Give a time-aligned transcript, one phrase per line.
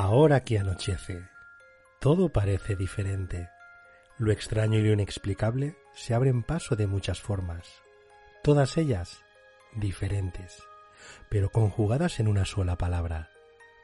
[0.00, 1.28] Ahora que anochece,
[1.98, 3.48] todo parece diferente.
[4.16, 7.66] Lo extraño y lo inexplicable se abren paso de muchas formas,
[8.44, 9.24] todas ellas
[9.74, 10.62] diferentes,
[11.28, 13.30] pero conjugadas en una sola palabra,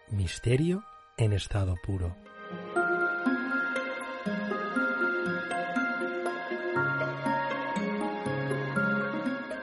[0.08, 0.84] misterio
[1.16, 2.16] en estado puro.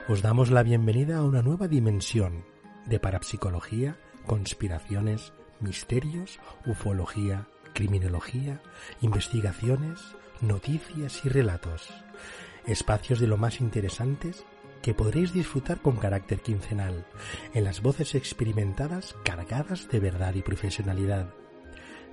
[0.06, 2.44] Os damos la bienvenida a una nueva dimensión
[2.84, 3.96] de parapsicología,
[4.26, 5.32] conspiraciones,
[5.62, 8.60] misterios, ufología, criminología,
[9.00, 10.00] investigaciones,
[10.40, 11.88] noticias y relatos.
[12.66, 14.44] Espacios de lo más interesantes
[14.82, 17.06] que podréis disfrutar con carácter quincenal,
[17.54, 21.32] en las voces experimentadas cargadas de verdad y profesionalidad.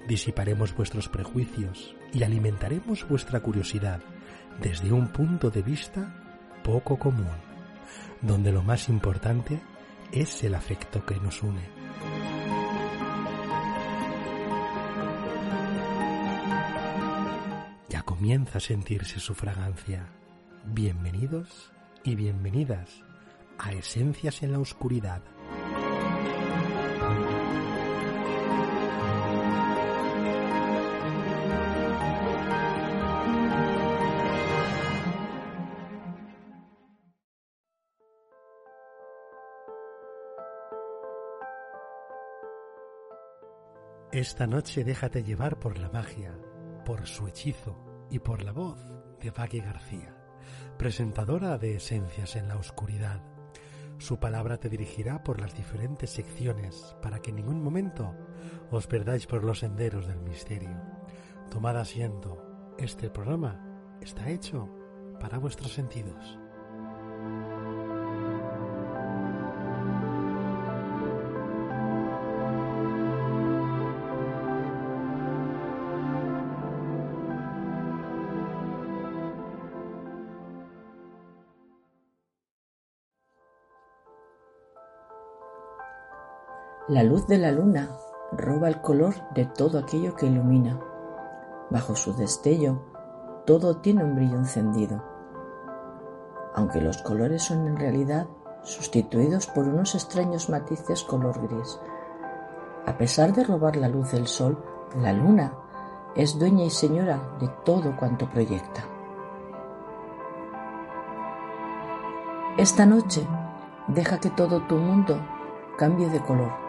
[0.07, 4.01] Disiparemos vuestros prejuicios y alimentaremos vuestra curiosidad
[4.61, 6.15] desde un punto de vista
[6.63, 7.27] poco común,
[8.21, 9.59] donde lo más importante
[10.11, 11.78] es el afecto que nos une.
[18.29, 20.07] Comienza a sentirse su fragancia.
[20.63, 21.71] Bienvenidos
[22.03, 23.03] y bienvenidas
[23.57, 25.23] a Esencias en la Oscuridad.
[44.11, 46.37] Esta noche déjate llevar por la magia,
[46.85, 48.79] por su hechizo y por la voz
[49.21, 50.15] de Paqui García,
[50.77, 53.21] presentadora de Esencias en la Oscuridad.
[53.97, 58.15] Su palabra te dirigirá por las diferentes secciones para que en ningún momento
[58.71, 60.81] os perdáis por los senderos del misterio.
[61.51, 64.69] Tomad asiento, este programa está hecho
[65.19, 66.38] para vuestros sentidos.
[86.89, 87.91] La luz de la luna
[88.31, 90.79] roba el color de todo aquello que ilumina.
[91.69, 92.81] Bajo su destello,
[93.45, 95.03] todo tiene un brillo encendido.
[96.55, 98.25] Aunque los colores son en realidad
[98.63, 101.79] sustituidos por unos extraños matices color gris.
[102.87, 104.57] A pesar de robar la luz del sol,
[104.99, 105.53] la luna
[106.15, 108.83] es dueña y señora de todo cuanto proyecta.
[112.57, 113.27] Esta noche,
[113.89, 115.21] deja que todo tu mundo
[115.77, 116.68] cambie de color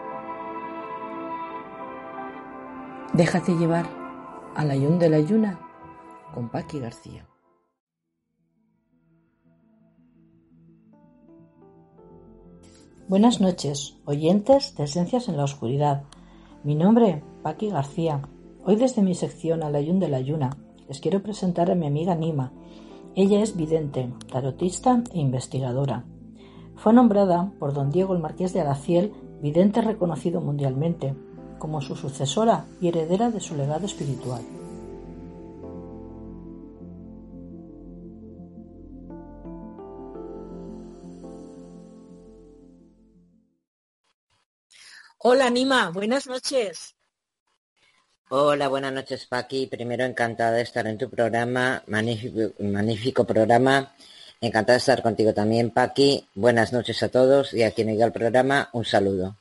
[3.13, 3.87] Déjate llevar
[4.55, 5.59] al ayun de la yuna
[6.33, 7.27] con Paqui García.
[13.09, 16.03] Buenas noches, oyentes de Esencias en la Oscuridad.
[16.63, 18.21] Mi nombre, Paqui García.
[18.63, 20.51] Hoy desde mi sección Al ayun de la yuna
[20.87, 22.53] les quiero presentar a mi amiga Nima.
[23.15, 26.05] Ella es vidente, tarotista e investigadora.
[26.77, 29.11] Fue nombrada por don Diego el Marqués de Araciel
[29.41, 31.13] vidente reconocido mundialmente
[31.61, 34.41] como su sucesora y heredera de su legado espiritual.
[45.19, 46.95] Hola Nima, buenas noches.
[48.29, 49.67] Hola, buenas noches Paqui.
[49.67, 53.93] Primero encantada de estar en tu programa, magnífico, magnífico programa.
[54.41, 56.27] Encantada de estar contigo también, Paqui.
[56.33, 59.37] Buenas noches a todos y a quien oiga el programa, un saludo.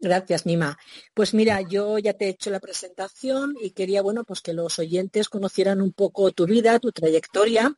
[0.00, 0.78] Gracias, Nima.
[1.14, 4.78] Pues mira, yo ya te he hecho la presentación y quería, bueno, pues que los
[4.78, 7.74] oyentes conocieran un poco tu vida, tu trayectoria.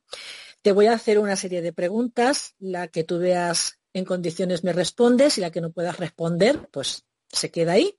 [0.62, 4.73] Te voy a hacer una serie de preguntas, la que tú veas en condiciones me
[4.73, 7.99] respondes y la que no puedas responder, pues se queda ahí.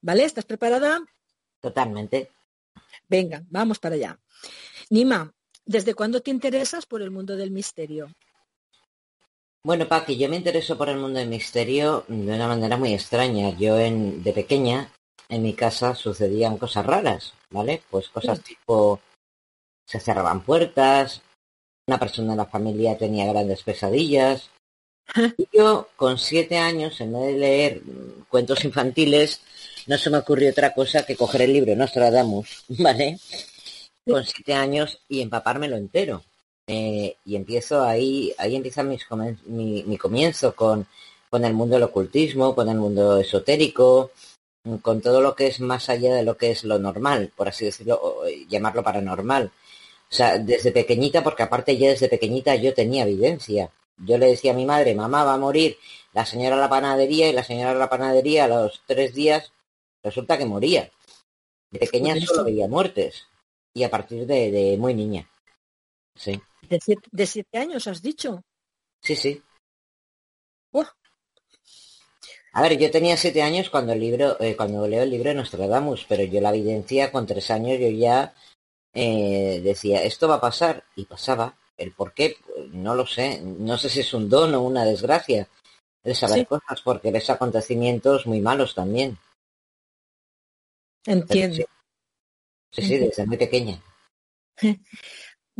[0.00, 0.24] ¿Vale?
[0.24, 1.00] ¿Estás preparada?
[1.60, 2.30] Totalmente.
[3.08, 4.18] Venga, vamos para allá.
[4.88, 5.32] Nima,
[5.64, 8.08] ¿desde cuándo te interesas por el mundo del misterio?
[9.62, 13.50] Bueno, Paqui, yo me intereso por el mundo del misterio de una manera muy extraña.
[13.58, 14.90] Yo en, de pequeña,
[15.28, 17.82] en mi casa sucedían cosas raras, ¿vale?
[17.90, 19.00] Pues cosas tipo,
[19.86, 21.20] se cerraban puertas,
[21.86, 24.48] una persona de la familia tenía grandes pesadillas.
[25.36, 27.82] Y yo, con siete años, en vez de leer
[28.30, 29.42] cuentos infantiles,
[29.86, 33.18] no se me ocurrió otra cosa que coger el libro Nostradamus, ¿vale?
[34.06, 36.22] Con siete años y empapármelo entero.
[36.66, 38.98] Eh, y empiezo ahí, ahí empieza mi,
[39.46, 40.86] mi, comienzo con,
[41.28, 44.12] con el mundo del ocultismo, con el mundo esotérico,
[44.82, 47.64] con todo lo que es más allá de lo que es lo normal, por así
[47.64, 49.50] decirlo, llamarlo paranormal.
[50.10, 53.70] O sea, desde pequeñita, porque aparte ya desde pequeñita yo tenía evidencia.
[53.96, 55.78] Yo le decía a mi madre, mamá va a morir
[56.12, 59.52] la señora de la panadería y la señora de la panadería a los tres días
[60.02, 60.90] resulta que moría.
[61.70, 63.28] De pequeña solo veía muertes
[63.72, 65.28] y a partir de, muy niña.
[66.16, 66.40] Sí.
[66.70, 68.44] ¿De siete, años has dicho?
[69.02, 69.42] Sí, sí.
[72.52, 75.34] A ver, yo tenía siete años cuando el libro, eh, cuando leo el libro de
[75.34, 78.34] Nostradamus, pero yo la evidencia con tres años yo ya
[78.92, 81.56] eh, decía esto va a pasar y pasaba.
[81.76, 82.36] El por qué,
[82.72, 83.40] no lo sé.
[83.40, 85.48] No sé si es un don o una desgracia
[86.04, 89.18] el saber cosas, porque ves acontecimientos muy malos también.
[91.06, 91.64] Entiendo.
[92.70, 93.82] Sí, sí, desde muy pequeña.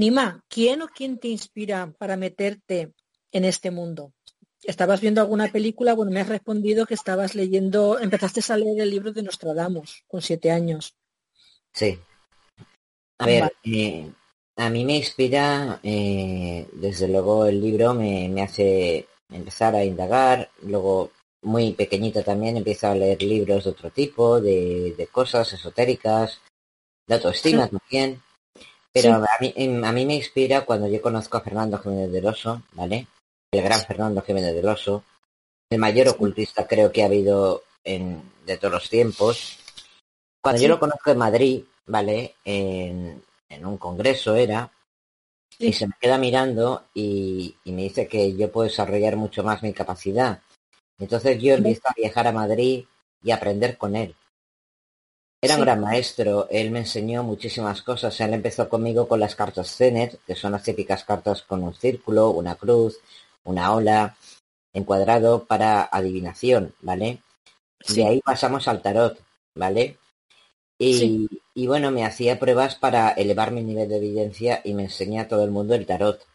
[0.01, 2.95] Nima, ¿quién o quién te inspira para meterte
[3.33, 4.15] en este mundo?
[4.63, 5.93] ¿Estabas viendo alguna película?
[5.93, 10.23] Bueno, me has respondido que estabas leyendo, empezaste a leer el libro de Nostradamus con
[10.23, 10.95] siete años.
[11.75, 11.99] Sí.
[13.19, 14.11] A ver, eh,
[14.57, 20.51] a mí me inspira, eh, desde luego el libro me, me hace empezar a indagar,
[20.63, 21.11] luego
[21.43, 26.41] muy pequeñita también empiezo a leer libros de otro tipo, de, de cosas esotéricas,
[27.07, 28.23] de autoestima también.
[28.93, 32.27] Pero a, mí, em, a mí me inspira cuando yo conozco a Fernando Jiménez del
[32.27, 33.07] Oso, ¿vale?
[33.53, 35.05] El gran Fernando Jiménez del Oso,
[35.71, 39.59] el mayor ocultista creo que ha habido en, de todos los tiempos.
[40.43, 42.35] Cuando yo lo conozco en Madrid, ¿vale?
[42.45, 44.71] En, en un congreso era,
[45.59, 49.63] y se me queda mirando y, y, me dice que yo puedo desarrollar mucho más
[49.63, 50.41] mi capacidad.
[50.99, 52.85] Entonces yo empiezo a viajar a Madrid
[53.23, 54.15] y aprender con él.
[55.43, 58.21] Era un gran maestro, él me enseñó muchísimas cosas.
[58.21, 62.31] Él empezó conmigo con las cartas Zenet, que son las típicas cartas con un círculo,
[62.31, 62.99] una cruz,
[63.45, 64.17] una ola,
[64.75, 67.23] encuadrado para adivinación, ¿vale?
[67.89, 69.19] De ahí pasamos al tarot,
[69.55, 69.97] ¿vale?
[70.79, 75.23] Y, y, bueno, me hacía pruebas para elevar mi nivel de evidencia y me enseña
[75.23, 76.27] a todo el mundo el tarot.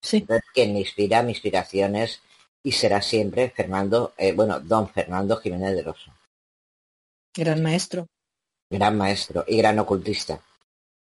[0.00, 0.18] Sí.
[0.18, 2.20] Entonces, quien me inspira, mi inspiración es
[2.62, 6.12] y será siempre Fernando, eh, bueno, don Fernando Jiménez de Oso.
[7.38, 8.08] Gran maestro.
[8.68, 10.42] Gran maestro y gran ocultista.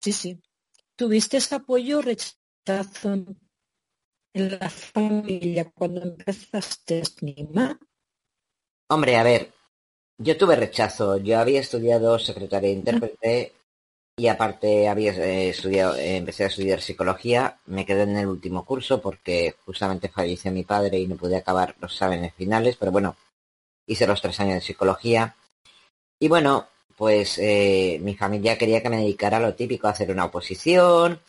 [0.02, 0.42] Sí, sí.
[0.96, 3.12] ¿Tuviste ese apoyo rechazo
[4.34, 7.78] en la familia cuando empezaste a estimar?
[8.90, 9.52] Hombre, a ver,
[10.18, 11.18] yo tuve rechazo.
[11.18, 13.52] Yo había estudiado secretaria de intérprete
[14.16, 17.60] y aparte había eh, estudiado, eh, empecé a estudiar psicología.
[17.66, 21.76] Me quedé en el último curso porque justamente falleció mi padre y no pude acabar
[21.78, 23.14] los exámenes finales, pero bueno,
[23.86, 25.36] hice los tres años de psicología.
[26.18, 30.10] Y bueno, pues eh, mi familia quería que me dedicara a lo típico, a hacer
[30.10, 31.20] una oposición,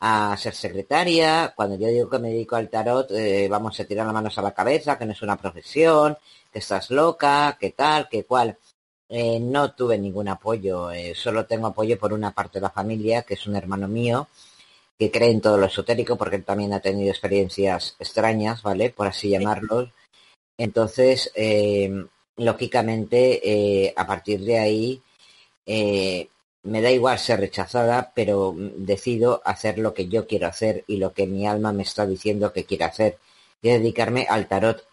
[0.00, 1.52] a ser secretaria.
[1.54, 3.10] Cuando yo digo que me dedico al tarot,
[3.48, 6.16] vamos a tirar las manos a la cabeza, que no es una profesión,
[6.52, 8.56] que estás loca, que tal, que cual.
[9.12, 13.22] Eh, no tuve ningún apoyo, eh, solo tengo apoyo por una parte de la familia,
[13.22, 14.28] que es un hermano mío,
[14.96, 18.90] que cree en todo lo esotérico, porque él también ha tenido experiencias extrañas, ¿vale?
[18.90, 19.90] Por así llamarlos.
[20.56, 21.32] Entonces,
[22.36, 25.02] eh, lógicamente, a partir de ahí,
[26.62, 31.12] me da igual ser rechazada, pero decido hacer lo que yo quiero hacer y lo
[31.12, 33.18] que mi alma me está diciendo que quiero hacer,
[33.62, 34.84] y dedicarme al tarot.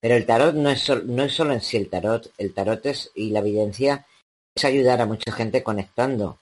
[0.00, 3.10] Pero el tarot no es, no es solo en sí el tarot, el tarot es,
[3.14, 4.06] y la evidencia
[4.54, 6.38] es ayudar a mucha gente conectando.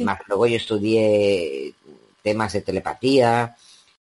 [0.00, 1.74] Más luego yo estudié
[2.22, 3.56] temas de telepatía,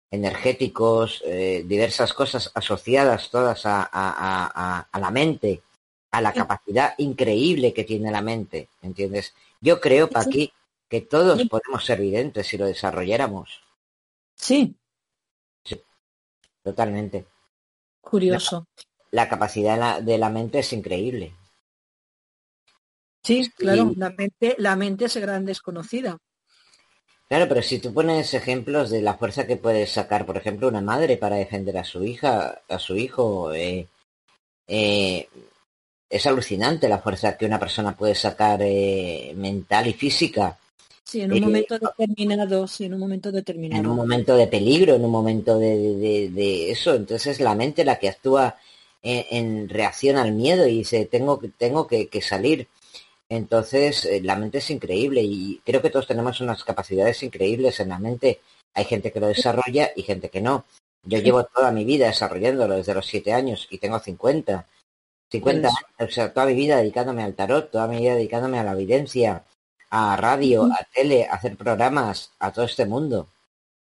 [0.09, 5.61] energéticos, eh, diversas cosas asociadas todas a, a, a, la mente,
[6.15, 9.34] a la capacidad increíble que tiene la mente, ¿entiendes?
[9.60, 10.50] Yo creo, Paqui,
[10.88, 13.62] que todos podemos ser videntes si lo desarrolláramos.
[14.34, 14.74] Sí.
[15.65, 15.81] Sí,
[16.63, 17.25] totalmente.
[18.00, 18.65] Curioso.
[19.12, 21.34] La, capacidad de la, mente es increíble.
[23.22, 26.17] Sí, claro, la mente, la mente es gran desconocida.
[27.27, 30.81] Claro, pero si tú pones ejemplos de la fuerza que puede sacar, por ejemplo, una
[30.81, 33.89] madre para defender a su hija, a su hijo, eh,
[34.67, 35.27] eh,
[36.09, 40.57] es alucinante la fuerza que una persona puede sacar eh, mental y física
[41.05, 43.79] Sí, en un momento determinado, sí, en un momento determinado.
[43.79, 46.95] En un momento de peligro, en un momento de, eso.
[46.95, 48.57] Entonces la mente la que actúa
[49.03, 52.67] en, reacción al miedo y dice, tengo, tengo que, salir.
[53.29, 57.89] Entonces eh, la mente es increíble y creo que todos tenemos unas capacidades increíbles en
[57.89, 58.39] la mente.
[58.74, 60.65] Hay gente que lo desarrolla y gente que no.
[61.03, 64.65] Yo llevo toda mi vida desarrollándolo desde los siete años y tengo 50.
[65.35, 68.63] 50 años, o sea, toda mi vida dedicándome al tarot, toda mi vida dedicándome a
[68.63, 69.43] la evidencia,
[69.89, 73.27] a radio, a tele, a hacer programas, a todo este mundo.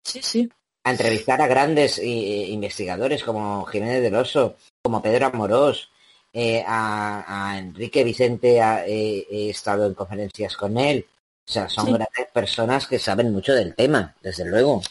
[0.03, 0.49] Sí, sí.
[0.83, 2.03] A entrevistar a grandes eh,
[2.49, 5.89] investigadores como Jiménez del Oso, como Pedro Amorós,
[6.31, 11.05] eh, a, Enrique Vicente he estado en conferencias con él.
[11.47, 14.81] O sea, son grandes personas que saben mucho del tema, desde luego.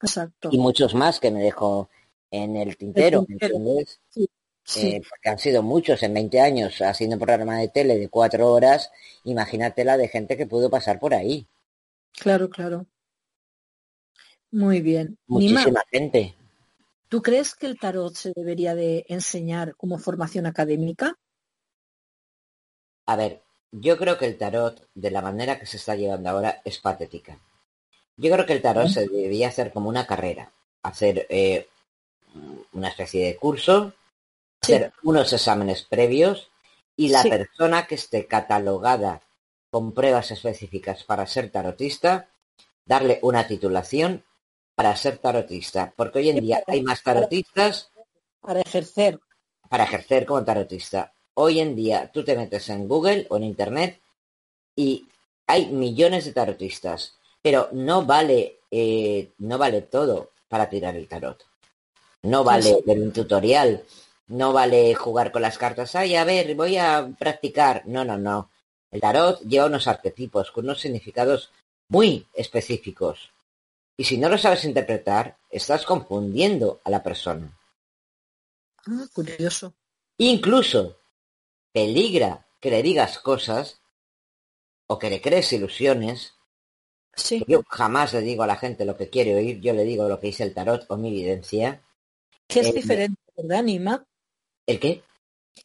[0.00, 0.48] Exacto.
[0.52, 1.88] Y muchos más que me dejo
[2.30, 3.26] en el tintero,
[4.76, 8.52] Eh, porque han sido muchos en 20 años haciendo un programa de tele de cuatro
[8.52, 8.90] horas,
[9.24, 11.46] imagínate la de gente que pudo pasar por ahí.
[12.12, 12.86] Claro, claro.
[14.50, 15.18] Muy bien.
[15.26, 16.34] Muchísima gente.
[17.08, 21.18] ¿Tú crees que el tarot se debería de enseñar como formación académica?
[23.06, 23.42] A ver,
[23.72, 27.38] yo creo que el tarot, de la manera que se está llevando ahora, es patética.
[28.16, 30.52] Yo creo que el tarot se debería hacer como una carrera,
[30.82, 31.66] hacer eh,
[32.72, 33.94] una especie de curso,
[34.62, 36.50] hacer unos exámenes previos
[36.96, 39.20] y la persona que esté catalogada
[39.70, 42.28] con pruebas específicas para ser tarotista,
[42.84, 44.22] darle una titulación
[44.76, 47.90] para ser tarotista, porque hoy en día hay más tarotistas
[48.40, 49.18] para ejercer.
[49.68, 51.12] Para ejercer como tarotista.
[51.34, 54.00] Hoy en día tú te metes en Google o en Internet
[54.76, 55.08] y
[55.46, 61.44] hay millones de tarotistas, pero no vale, eh, no vale todo para tirar el tarot.
[62.22, 63.82] No vale ver un tutorial,
[64.32, 65.94] no vale jugar con las cartas.
[65.94, 67.86] Ay, a ver, voy a practicar.
[67.86, 68.50] No, no, no.
[68.90, 71.50] El tarot lleva unos arquetipos con unos significados
[71.88, 73.30] muy específicos.
[73.96, 77.58] Y si no lo sabes interpretar, estás confundiendo a la persona.
[78.86, 79.74] Ah, curioso.
[80.16, 80.96] Incluso
[81.70, 83.80] peligra que le digas cosas
[84.86, 86.34] o que le crees ilusiones.
[87.14, 87.44] Sí.
[87.46, 90.18] Yo jamás le digo a la gente lo que quiere oír, yo le digo lo
[90.18, 91.82] que dice el tarot o mi evidencia.
[92.46, 94.06] Que es eh, diferente, ¿verdad, Nima?
[94.66, 95.02] ¿El qué?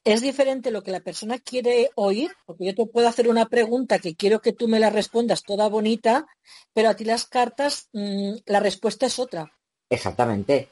[0.03, 3.99] es diferente lo que la persona quiere oír, porque yo te puedo hacer una pregunta
[3.99, 6.27] que quiero que tú me la respondas toda bonita,
[6.73, 9.51] pero a ti las cartas, mm, la respuesta es otra.
[9.89, 10.69] Exactamente.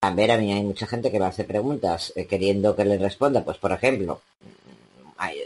[0.00, 2.98] A ver, a mí hay mucha gente que me hace preguntas eh, queriendo que le
[2.98, 4.22] responda, pues por ejemplo,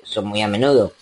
[0.05, 0.93] son muy a menudo,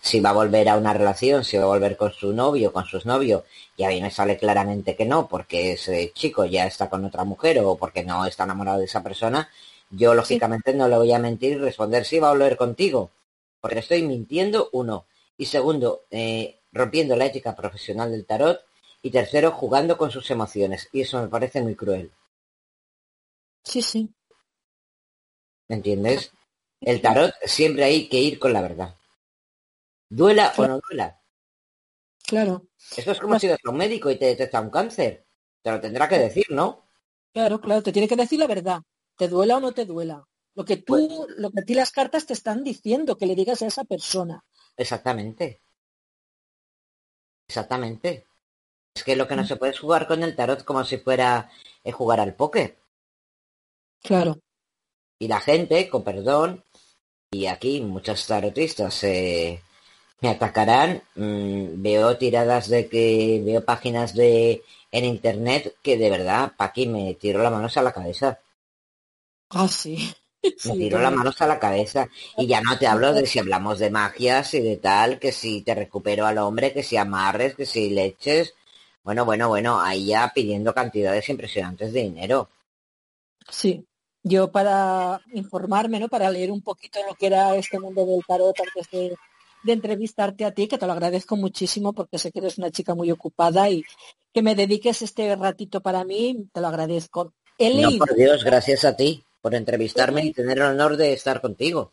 [0.00, 2.84] si va a volver a una relación, si va a volver con su novio, con
[2.84, 3.44] sus novios,
[3.76, 7.24] y a mí me sale claramente que no, porque ese chico ya está con otra
[7.24, 9.48] mujer o porque no está enamorado de esa persona,
[9.90, 13.10] yo, lógicamente, no le voy a mentir y responder si va a volver contigo,
[13.60, 15.06] porque estoy mintiendo, uno.
[15.36, 18.60] Y segundo, eh, rompiendo la ética profesional del tarot.
[19.00, 20.88] Y tercero, jugando con sus emociones.
[20.92, 22.10] Y eso me parece muy cruel.
[23.62, 24.12] Sí, sí.
[25.68, 26.32] ¿Me entiendes?
[26.80, 28.96] El tarot siempre hay que ir con la verdad.
[30.08, 31.20] Duela o no duela.
[32.24, 32.66] Claro.
[32.96, 35.24] Esto es como si vas a un médico y te detecta un cáncer.
[35.62, 36.84] Te lo tendrá que decir, ¿no?
[37.32, 38.82] Claro, claro, te tiene que decir la verdad
[39.18, 40.26] te duela o no te duela.
[40.54, 43.60] Lo que tú, lo que a ti las cartas te están diciendo que le digas
[43.62, 44.44] a esa persona.
[44.76, 45.60] Exactamente.
[47.48, 48.26] Exactamente.
[48.94, 51.50] Es que lo que no se puede es jugar con el tarot como si fuera
[51.84, 52.78] eh, jugar al póker.
[54.02, 54.38] Claro.
[55.18, 56.64] Y la gente, con perdón,
[57.30, 59.62] y aquí muchos tarotistas eh,
[60.20, 66.52] me atacarán, mm, veo tiradas de que, veo páginas de en internet que de verdad,
[66.56, 68.38] pa' aquí me tiro la mano a la cabeza.
[69.50, 70.12] Ah, sí.
[70.64, 72.08] Me tiro las manos a la cabeza.
[72.36, 75.62] Y ya no te hablo de si hablamos de magias y de tal, que si
[75.62, 78.54] te recupero al hombre, que si amarres, que si leches.
[79.02, 82.48] Bueno, bueno, bueno, ahí ya pidiendo cantidades impresionantes de dinero.
[83.48, 83.84] Sí.
[84.22, 86.08] Yo para informarme, ¿no?
[86.08, 89.16] Para leer un poquito lo que era este mundo del tarot antes de,
[89.62, 92.94] de entrevistarte a ti, que te lo agradezco muchísimo porque sé que eres una chica
[92.94, 93.84] muy ocupada y
[94.34, 97.32] que me dediques este ratito para mí, te lo agradezco.
[97.58, 101.92] no, por Dios, gracias a ti por entrevistarme y tener el honor de estar contigo.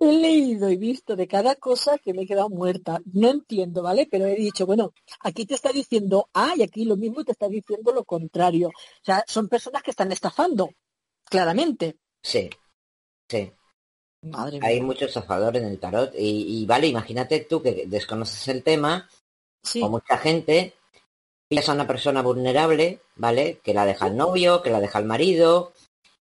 [0.00, 3.00] He leído y visto de cada cosa que me he quedado muerta.
[3.12, 4.08] No entiendo, ¿vale?
[4.10, 7.48] Pero he dicho, bueno, aquí te está diciendo A y aquí lo mismo te está
[7.48, 8.68] diciendo lo contrario.
[8.68, 10.70] O sea, son personas que están estafando,
[11.24, 11.98] claramente.
[12.20, 12.50] Sí,
[13.28, 13.52] sí.
[14.22, 19.08] Madre Hay muchos estafadores en el tarot y, vale, imagínate tú que desconoces el tema,
[19.80, 20.74] o mucha gente,
[21.48, 23.60] pillas a una persona vulnerable, ¿vale?
[23.62, 25.72] Que la deja el novio, que la deja el marido,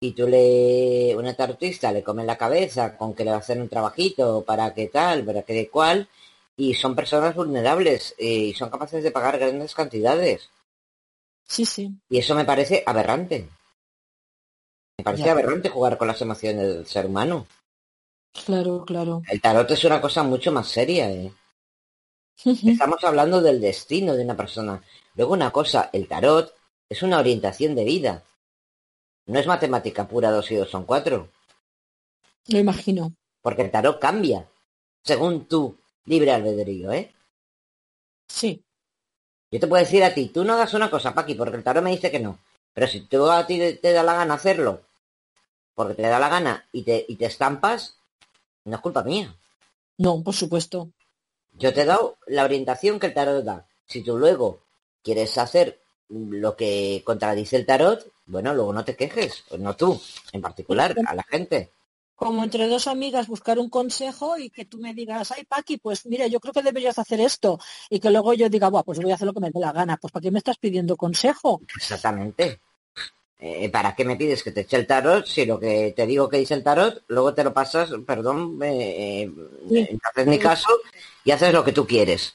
[0.00, 3.60] y tú le, una tarotista le come la cabeza con que le va a hacer
[3.60, 6.08] un trabajito para que tal, para que de cual,
[6.56, 10.50] y son personas vulnerables eh, y son capaces de pagar grandes cantidades.
[11.46, 11.90] Sí, sí.
[12.08, 13.48] Y eso me parece aberrante.
[14.98, 17.46] Me parece aberrante jugar con las emociones del ser humano.
[18.44, 19.22] Claro, claro.
[19.28, 21.10] El tarot es una cosa mucho más seria.
[21.10, 21.32] ¿eh?
[22.44, 24.82] Estamos hablando del destino de una persona.
[25.14, 26.52] Luego una cosa, el tarot
[26.88, 28.22] es una orientación de vida.
[29.26, 31.28] No es matemática pura, dos y dos son cuatro.
[32.46, 33.12] Lo imagino.
[33.42, 34.48] Porque el tarot cambia,
[35.02, 37.12] según tu libre albedrío, ¿eh?
[38.28, 38.62] Sí.
[39.50, 41.82] Yo te puedo decir a ti, tú no hagas una cosa, Paqui, porque el tarot
[41.82, 42.38] me dice que no.
[42.72, 44.82] Pero si tú a ti te, da la gana hacerlo,
[45.74, 47.96] porque te da la gana y te, y te estampas,
[48.64, 49.34] no es culpa mía.
[49.98, 50.90] No, por supuesto.
[51.54, 53.66] Yo te he dado la orientación que el tarot da.
[53.86, 54.60] Si tú luego
[55.02, 60.00] quieres hacer lo que contradice el tarot, bueno, luego no te quejes, no tú,
[60.32, 61.70] en particular, a la gente.
[62.14, 66.06] como entre dos amigas buscar un consejo y que tú me digas, ay Paqui, pues
[66.06, 67.58] mira, yo creo que deberías hacer esto.
[67.90, 69.98] Y que luego yo diga, pues voy a hacer lo que me dé la gana.
[69.98, 71.60] Pues ¿para qué me estás pidiendo consejo?
[71.76, 72.60] Exactamente.
[73.38, 76.28] Eh, ¿Para qué me pides que te eche el tarot si lo que te digo
[76.28, 79.30] que dice el tarot, luego te lo pasas, perdón, eh,
[79.70, 80.70] eh haces mi caso
[81.22, 82.34] y haces lo que tú quieres?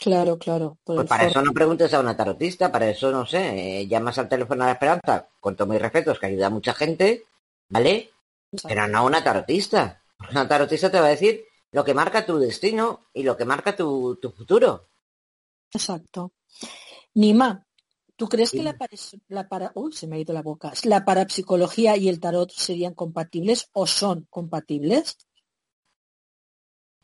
[0.00, 0.78] Claro, claro.
[0.82, 4.30] Pues para eso no preguntes a una tarotista, para eso no sé, eh, llamas al
[4.30, 7.26] teléfono a la esperanza, con todo mis respetos, que ayuda a mucha gente,
[7.68, 8.10] ¿vale?
[8.66, 10.02] Pero no a una tarotista.
[10.30, 13.76] Una tarotista te va a decir lo que marca tu destino y lo que marca
[13.76, 14.88] tu, futuro.
[15.70, 16.32] Exacto.
[17.12, 17.66] Nima,
[18.16, 18.78] ¿tú crees que la,
[19.28, 19.70] la para...
[19.74, 20.72] Uy, se me ha ido la boca.
[20.84, 25.18] ¿La parapsicología y el tarot serían compatibles o son compatibles?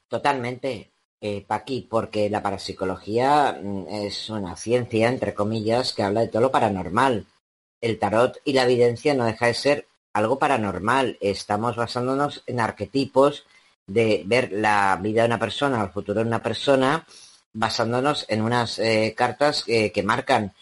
[0.09, 0.96] Totalmente.
[1.21, 6.43] Eh, Paqui, porque la parapsicología mm, es una ciencia, entre comillas, que habla de todo
[6.43, 7.27] lo paranormal.
[7.81, 11.17] El tarot y la evidencia no deja de ser algo paranormal.
[11.21, 13.47] Estamos basándonos en arquetipos
[13.87, 17.07] de ver la vida de una persona, el futuro de una persona,
[17.53, 20.53] basándonos en unas eh, cartas que marcan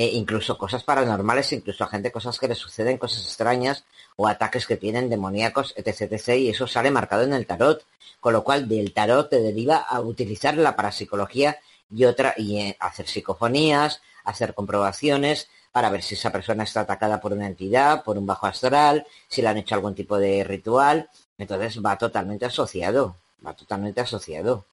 [0.00, 3.84] eh, incluso cosas paranormales, incluso a gente cosas que le suceden, cosas extrañas
[4.16, 6.28] o ataques que tienen demoníacos, etc, etc.
[6.38, 7.84] Y eso sale marcado en el tarot.
[8.18, 11.58] Con lo cual del tarot te deriva a utilizar la parapsicología
[11.94, 17.20] y otra, y eh, hacer psicofonías, hacer comprobaciones para ver si esa persona está atacada
[17.20, 21.10] por una entidad, por un bajo astral, si le han hecho algún tipo de ritual.
[21.36, 23.16] Entonces va totalmente asociado,
[23.46, 24.64] va totalmente asociado.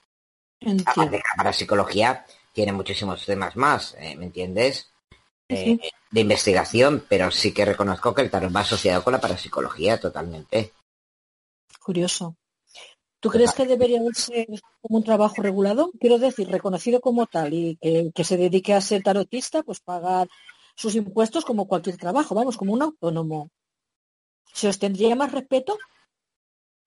[0.85, 4.15] Aparte la parapsicología tiene muchísimos temas más, ¿eh?
[4.15, 4.87] ¿me entiendes?
[5.47, 10.73] De investigación, pero sí que reconozco que el tarot va asociado con la parapsicología totalmente.
[11.79, 12.35] Curioso.
[13.19, 14.45] ¿Tú crees que debería ser
[14.81, 15.91] como un trabajo regulado?
[15.99, 17.77] Quiero decir, reconocido como tal y
[18.13, 20.27] que, se dedique a ser tarotista, pues pagar
[20.75, 23.49] sus impuestos como cualquier trabajo, vamos, como un autónomo.
[24.53, 25.77] ¿Se os tendría más respeto?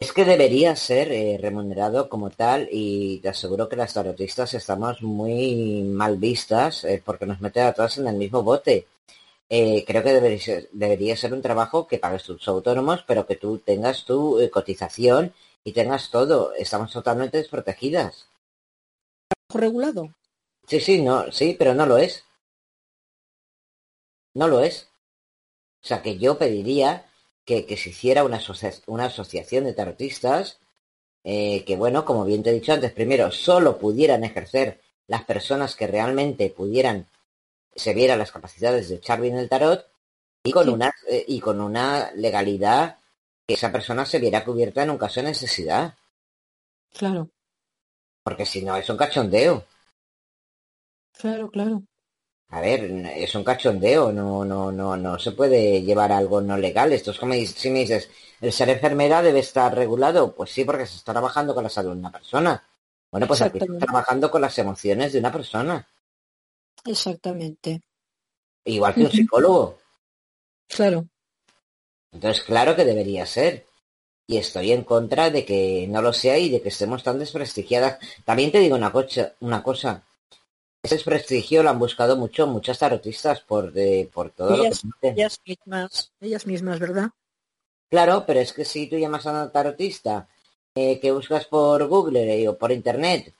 [0.00, 5.02] Es que debería ser eh, remunerado como tal y te aseguro que las tarotistas estamos
[5.02, 8.86] muy mal vistas eh, porque nos meten a todas en el mismo bote.
[9.50, 13.36] Eh, creo que debería ser, debería ser un trabajo que pagues tus autónomos, pero que
[13.36, 15.34] tú tengas tu cotización
[15.64, 16.54] y tengas todo.
[16.54, 18.26] Estamos totalmente desprotegidas.
[19.52, 20.14] ¿Regulado?
[20.66, 22.24] Sí, sí, no, sí, pero no lo es.
[24.32, 24.88] No lo es.
[25.82, 27.09] O sea que yo pediría
[27.66, 28.40] que, se hiciera una,
[28.86, 30.58] una asociación de tarotistas
[31.24, 35.74] eh, que, bueno, como bien te he dicho antes, primero solo pudieran ejercer las personas
[35.74, 37.06] que realmente pudieran,
[37.74, 39.86] se vieran las capacidades de echar bien el tarot
[40.44, 42.98] y con, una, eh, y con una legalidad
[43.46, 45.94] que esa persona se viera cubierta en un caso de necesidad.
[46.92, 47.28] Claro.
[48.22, 49.64] Porque si no, es un cachondeo.
[51.12, 51.82] Claro, claro.
[52.50, 52.82] A ver,
[53.16, 56.92] es un cachondeo, no, no, no, no se puede llevar algo no legal.
[56.92, 58.10] Esto es como si me dices,
[58.40, 60.34] el ser enfermera debe estar regulado.
[60.34, 62.64] Pues sí, porque se está trabajando con la salud de una persona.
[63.10, 65.86] Bueno, pues aquí está trabajando con las emociones de una persona.
[66.84, 67.82] Exactamente.
[68.64, 69.78] Igual que un psicólogo.
[70.66, 71.06] Claro.
[72.12, 73.66] Entonces, claro que debería ser.
[74.26, 77.98] Y estoy en contra de que no lo sea y de que estemos tan desprestigiadas.
[78.24, 80.02] También te digo una, cosa, una cosa
[80.82, 83.72] ese prestigio lo han buscado mucho muchas tarotistas por,
[84.12, 87.10] por todo ellas, lo que ellas mismas, ellas mismas, ¿verdad?
[87.90, 90.28] Claro, pero es que si tú llamas a una tarotista
[90.74, 93.34] eh, que buscas por Google eh, o por Internet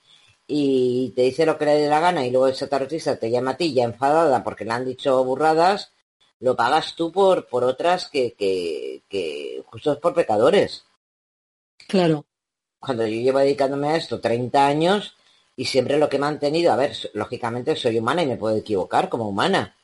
[0.45, 3.51] y te dice lo que le dé la gana y luego esa tarotista te llama
[3.51, 5.93] a ti ya enfadada porque le han dicho burradas,
[6.39, 10.83] lo pagas tú por, por otras que, que, que justo es por pecadores.
[11.87, 12.25] Claro.
[12.79, 15.15] Cuando yo llevo dedicándome a esto 30 años,
[15.61, 19.09] y siempre lo que he mantenido, a ver, lógicamente soy humana y me puedo equivocar
[19.09, 19.77] como humana,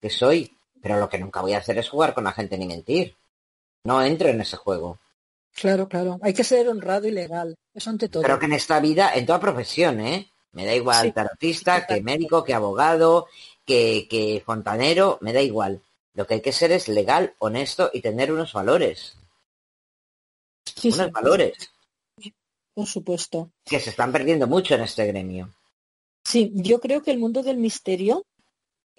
[0.00, 2.68] que soy, pero lo que nunca voy a hacer es jugar con la gente ni
[2.68, 3.16] mentir.
[3.82, 5.00] No entro en ese juego.
[5.52, 6.20] Claro, claro.
[6.22, 7.56] Hay que ser honrado y legal.
[7.74, 8.22] Eso ante todo.
[8.22, 10.30] Pero que en esta vida, en toda profesión, ¿eh?
[10.52, 13.26] Me da igual tarotista, que médico, que abogado,
[13.66, 15.82] que, que fontanero, me da igual.
[16.12, 19.16] Lo que hay que ser es legal, honesto y tener unos valores.
[20.84, 21.73] unos valores
[22.74, 23.52] por supuesto.
[23.64, 25.54] Que se están perdiendo mucho en este gremio.
[26.24, 28.26] Sí, yo creo que el mundo del misterio,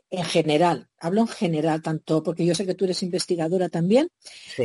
[0.09, 4.09] en general, hablo en general tanto, porque yo sé que tú eres investigadora también,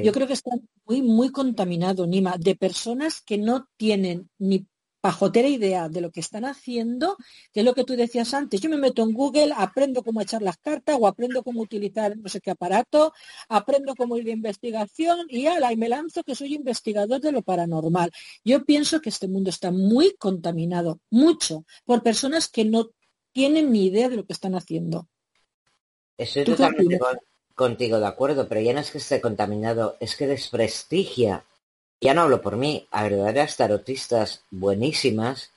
[0.04, 0.50] yo creo que está
[0.84, 4.66] muy, muy contaminado, Nima, de personas que no tienen ni
[5.00, 7.16] pajotera idea de lo que están haciendo,
[7.52, 8.60] que es lo que tú decías antes.
[8.60, 12.28] Yo me meto en Google, aprendo cómo echar las cartas o aprendo cómo utilizar no
[12.28, 13.12] sé qué aparato,
[13.48, 17.42] aprendo cómo ir de investigación y ala, y me lanzo que soy investigador de lo
[17.42, 18.10] paranormal.
[18.44, 22.90] Yo pienso que este mundo está muy contaminado, mucho, por personas que no
[23.32, 25.08] tienen ni idea de lo que están haciendo.
[26.16, 26.98] Estoy totalmente
[27.54, 31.44] contigo de acuerdo, pero ya no es que esté contaminado, es que desprestigia
[32.00, 35.52] ya no hablo por mí, a verdaderas tarotistas buenísimas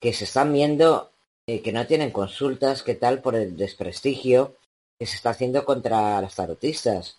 [0.00, 1.12] que se están viendo
[1.46, 4.56] eh, que no tienen consultas, que tal por el desprestigio
[4.98, 7.18] que se está haciendo contra las tarotistas.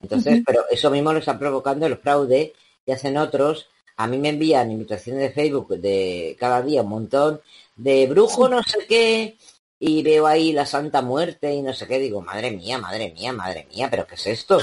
[0.00, 3.68] Entonces, pero eso mismo lo está provocando el fraude y hacen otros.
[3.96, 7.40] A mí me envían invitaciones de Facebook de cada día un montón
[7.76, 9.36] de brujo no sé qué
[9.78, 11.98] y veo ahí la Santa Muerte y no sé qué.
[11.98, 14.58] Digo, madre mía, madre mía, madre mía, pero ¿qué es esto?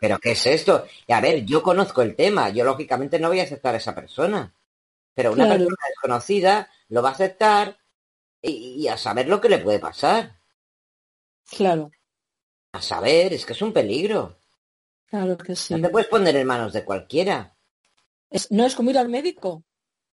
[0.00, 0.86] ¿Pero qué es esto?
[1.06, 3.94] Y a ver, yo conozco el tema, yo lógicamente no voy a aceptar a esa
[3.94, 4.54] persona.
[5.14, 7.78] Pero una persona desconocida lo va a aceptar
[8.42, 10.38] y, a saber lo que le puede pasar.
[11.50, 11.90] Claro.
[12.72, 14.38] A saber, es que es un peligro.
[15.06, 15.74] Claro que sí.
[15.74, 17.56] No te puedes poner en manos de cualquiera.
[18.50, 19.64] no es como ir al médico.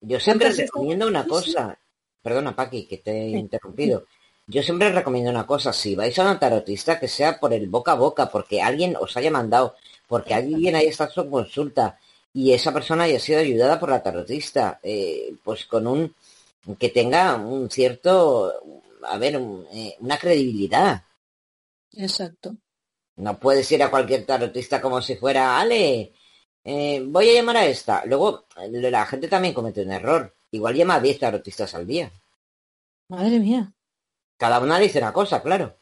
[0.00, 1.78] Yo siempre recomiendo una cosa.
[2.22, 4.04] Perdona, Paqui, que te he interrumpido.
[4.50, 7.92] Yo siempre recomiendo una cosa, si vais a un tarotista, que sea por el boca
[7.92, 9.76] a boca, porque alguien os haya mandado,
[10.08, 12.00] porque alguien haya estado su consulta
[12.32, 16.14] y esa persona haya sido ayudada por la tarotista, eh, pues con un
[16.80, 18.52] que tenga un cierto,
[19.04, 19.40] a ver,
[19.72, 21.04] eh, una credibilidad.
[21.92, 22.56] Exacto.
[23.16, 26.12] No puedes ir a cualquier tarotista como si fuera, Ale,
[26.64, 28.04] eh, voy a llamar a esta.
[28.04, 30.34] Luego, la gente también comete un error.
[30.50, 32.10] Igual llama a 10 tarotistas al día.
[33.08, 33.72] Madre mía.
[34.40, 35.76] Cada una dice una cosa, claro.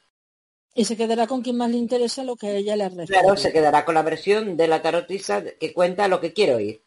[0.75, 3.21] Y se quedará con quien más le interesa lo que a ella le refiere.
[3.21, 6.83] Claro, se quedará con la versión de la tarotista que cuenta lo que quiero oír.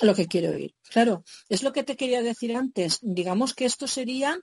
[0.00, 0.72] Lo que quiero oír.
[0.88, 3.00] Claro, es lo que te quería decir antes.
[3.02, 4.38] Digamos que esto sería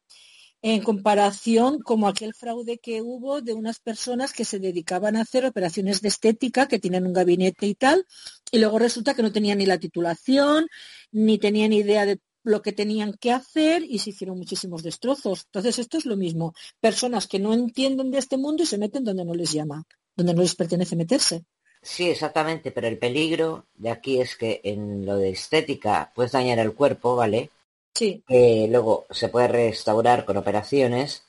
[0.61, 5.45] en comparación como aquel fraude que hubo de unas personas que se dedicaban a hacer
[5.45, 8.05] operaciones de estética, que tienen un gabinete y tal,
[8.51, 10.67] y luego resulta que no tenían ni la titulación,
[11.13, 15.45] ni tenían idea de lo que tenían que hacer y se hicieron muchísimos destrozos.
[15.45, 16.53] Entonces esto es lo mismo.
[16.79, 20.33] Personas que no entienden de este mundo y se meten donde no les llama, donde
[20.33, 21.43] no les pertenece meterse.
[21.81, 26.59] Sí, exactamente, pero el peligro de aquí es que en lo de estética puedes dañar
[26.59, 27.49] el cuerpo, ¿vale?
[27.95, 28.23] Sí.
[28.27, 31.23] Que luego se puede restaurar con operaciones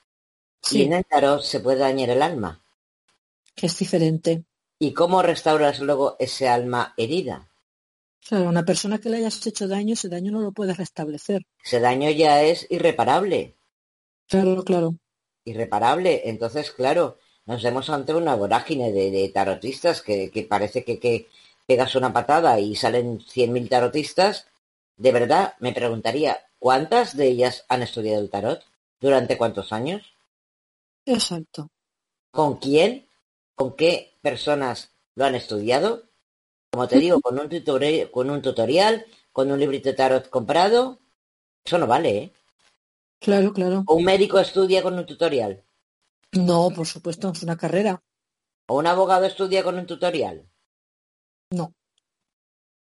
[0.70, 2.60] y en el tarot se puede dañar el alma.
[3.54, 4.44] Que es diferente.
[4.78, 7.48] ¿Y cómo restauras luego ese alma herida?
[8.26, 11.42] Claro, una persona que le hayas hecho daño, ese daño no lo puedes restablecer.
[11.64, 13.56] Ese daño ya es irreparable.
[14.28, 14.96] Claro, claro.
[15.44, 16.22] Irreparable.
[16.28, 21.28] Entonces, claro, nos vemos ante una vorágine de, tarotistas que, parece que, que,
[21.66, 24.46] pegas una patada y salen 100.000 tarotistas.
[24.96, 28.62] De verdad, me preguntaría, ¿cuántas de ellas han estudiado el tarot?
[29.00, 30.14] ¿Durante cuántos años?
[31.04, 31.70] Exacto.
[32.30, 33.08] ¿Con quién?
[33.56, 36.04] ¿Con qué personas lo han estudiado?
[36.72, 41.00] Como te digo, con un, tutorial, con un tutorial, con un librito de tarot comprado,
[41.62, 42.32] eso no vale, ¿eh?
[43.20, 43.84] Claro, claro.
[43.86, 45.62] ¿O un médico estudia con un tutorial?
[46.32, 48.02] No, por supuesto, es una carrera.
[48.68, 50.48] ¿O un abogado estudia con un tutorial?
[51.50, 51.74] No.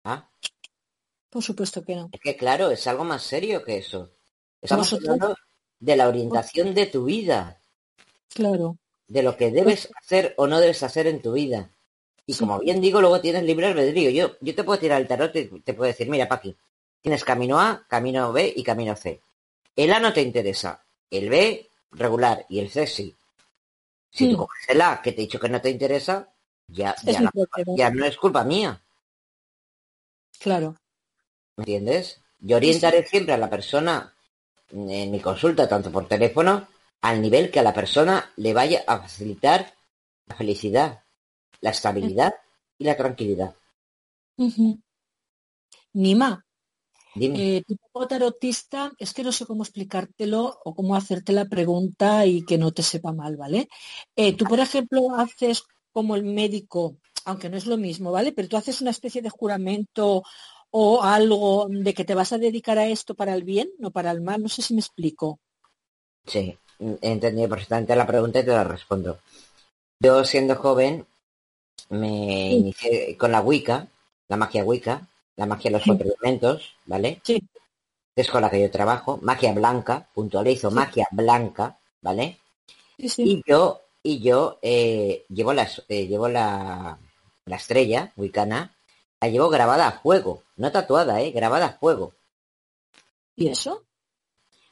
[0.03, 0.29] ¿Ah?
[1.31, 2.09] Por supuesto que no.
[2.11, 4.11] Es que claro, es algo más serio que eso.
[4.61, 5.35] Estamos hablando
[5.79, 7.59] de la orientación de tu vida.
[8.29, 8.77] Claro.
[9.07, 11.71] De lo que debes hacer o no debes hacer en tu vida.
[12.29, 14.11] Y como bien digo, luego tienes libre albedrío.
[14.11, 16.55] Yo, yo te puedo tirar el tarot y te puedo decir, mira, Paqui,
[17.01, 19.19] tienes camino A, camino B y camino C.
[19.75, 23.15] El A no te interesa, el B regular y el C sí.
[24.11, 26.29] Si tú coges el A que te he dicho que no te interesa,
[26.67, 27.31] ya, ya,
[27.75, 28.79] ya no es culpa mía.
[30.39, 30.75] Claro.
[31.55, 32.21] ¿Me entiendes?
[32.37, 34.13] Yo orientaré siempre a la persona
[34.69, 36.67] en mi consulta, tanto por teléfono,
[37.01, 39.73] al nivel que a la persona le vaya a facilitar
[40.27, 41.01] la felicidad
[41.61, 42.33] la estabilidad
[42.77, 43.55] y la tranquilidad.
[45.93, 46.45] Nima,
[47.15, 52.45] eh, tipo tarotista, es que no sé cómo explicártelo o cómo hacerte la pregunta y
[52.45, 53.67] que no te sepa mal, ¿vale?
[54.15, 58.31] Eh, tú, por ejemplo, haces como el médico, aunque no es lo mismo, ¿vale?
[58.31, 60.23] Pero tú haces una especie de juramento
[60.71, 64.11] o algo de que te vas a dedicar a esto para el bien, no para
[64.11, 65.39] el mal, no sé si me explico.
[66.25, 69.19] Sí, he entendido perfectamente la pregunta y te la respondo.
[69.99, 71.05] Yo siendo joven
[71.89, 73.87] me inicié con la Wicca,
[74.27, 77.21] la magia Wicca, la magia de los cuatro elementos, ¿vale?
[77.23, 77.41] Sí.
[78.15, 82.37] Es con la que yo trabajo, magia blanca, puntualizo, magia blanca, ¿vale?
[82.97, 83.23] Sí, sí.
[83.23, 86.97] Y yo, y yo eh, llevo, la, eh, llevo la,
[87.45, 88.75] la estrella wicana,
[89.21, 91.31] la llevo grabada a fuego, no tatuada, ¿eh?
[91.31, 92.13] Grabada a fuego.
[93.35, 93.83] ¿Y eso?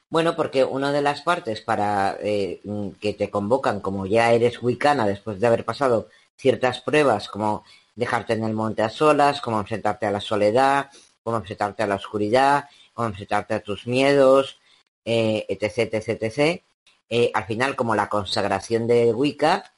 [0.10, 2.62] Bueno, porque una de las partes para eh,
[3.02, 7.64] que te convocan como ya eres wicana después de haber pasado ciertas pruebas como
[7.96, 10.90] dejarte en el monte a solas, como enfrentarte a la soledad,
[11.24, 14.60] como enfrentarte a la oscuridad, como enfrentarte a tus miedos,
[15.04, 16.64] eh, etc, etc, etc.
[17.10, 19.74] Eh, al final, como la consagración de Wicca,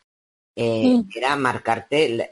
[0.55, 2.27] eh, era marcarte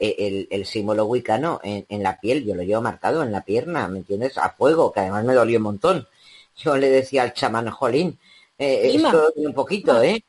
[0.50, 2.44] el, símbolo wicano en, en, la piel.
[2.44, 4.36] Yo lo llevo marcado en la pierna, ¿me entiendes?
[4.36, 6.06] A fuego, que además me dolió un montón.
[6.54, 8.18] Yo le decía al chamán, jolín,
[8.58, 10.24] eh, esto un poquito, ¿eh?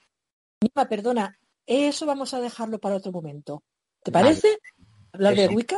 [0.88, 3.64] perdona, eso vamos a dejarlo para otro momento.
[4.04, 4.58] ¿Te parece?
[5.12, 5.78] Hablar de Wicca,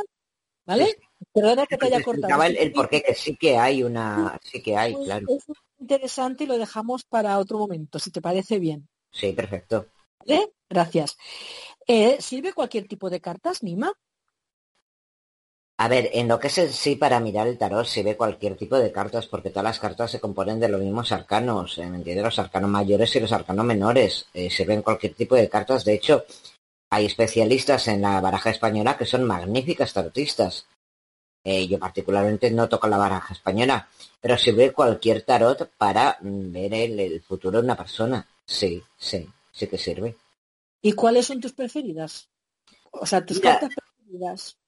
[0.66, 0.96] ¿vale?
[1.32, 2.42] Perdona que te haya cortado.
[2.42, 5.26] El, el por qué, que sí que hay una, sí que hay, pues claro.
[5.28, 5.44] Es
[5.78, 8.88] interesante y lo dejamos para otro momento, si te parece bien.
[9.10, 9.86] Sí, perfecto.
[10.20, 10.52] ¿Vale?
[10.68, 11.16] Gracias.
[11.86, 13.92] Eh, ¿Sirve cualquier tipo de cartas, Nima?
[15.78, 18.56] A ver, en lo que es en sí para mirar el tarot se ve cualquier
[18.56, 22.24] tipo de cartas, porque todas las cartas se componen de los mismos arcanos, ¿me entiendes?
[22.24, 24.26] Los arcanos mayores y los arcanos menores.
[24.32, 25.84] Eh, se ven cualquier tipo de cartas.
[25.84, 26.24] De hecho,
[26.92, 30.66] hay especialistas en la baraja española que son magníficas tarotistas.
[31.42, 33.88] Eh, yo particularmente no toco la baraja española,
[34.20, 38.28] pero sirve cualquier tarot para mm, ver el futuro de una persona.
[38.44, 40.16] Sí, sí, sí que sirve.
[40.82, 42.28] ¿Y cuáles son tus preferidas?
[42.90, 44.58] O sea, tus cartas preferidas.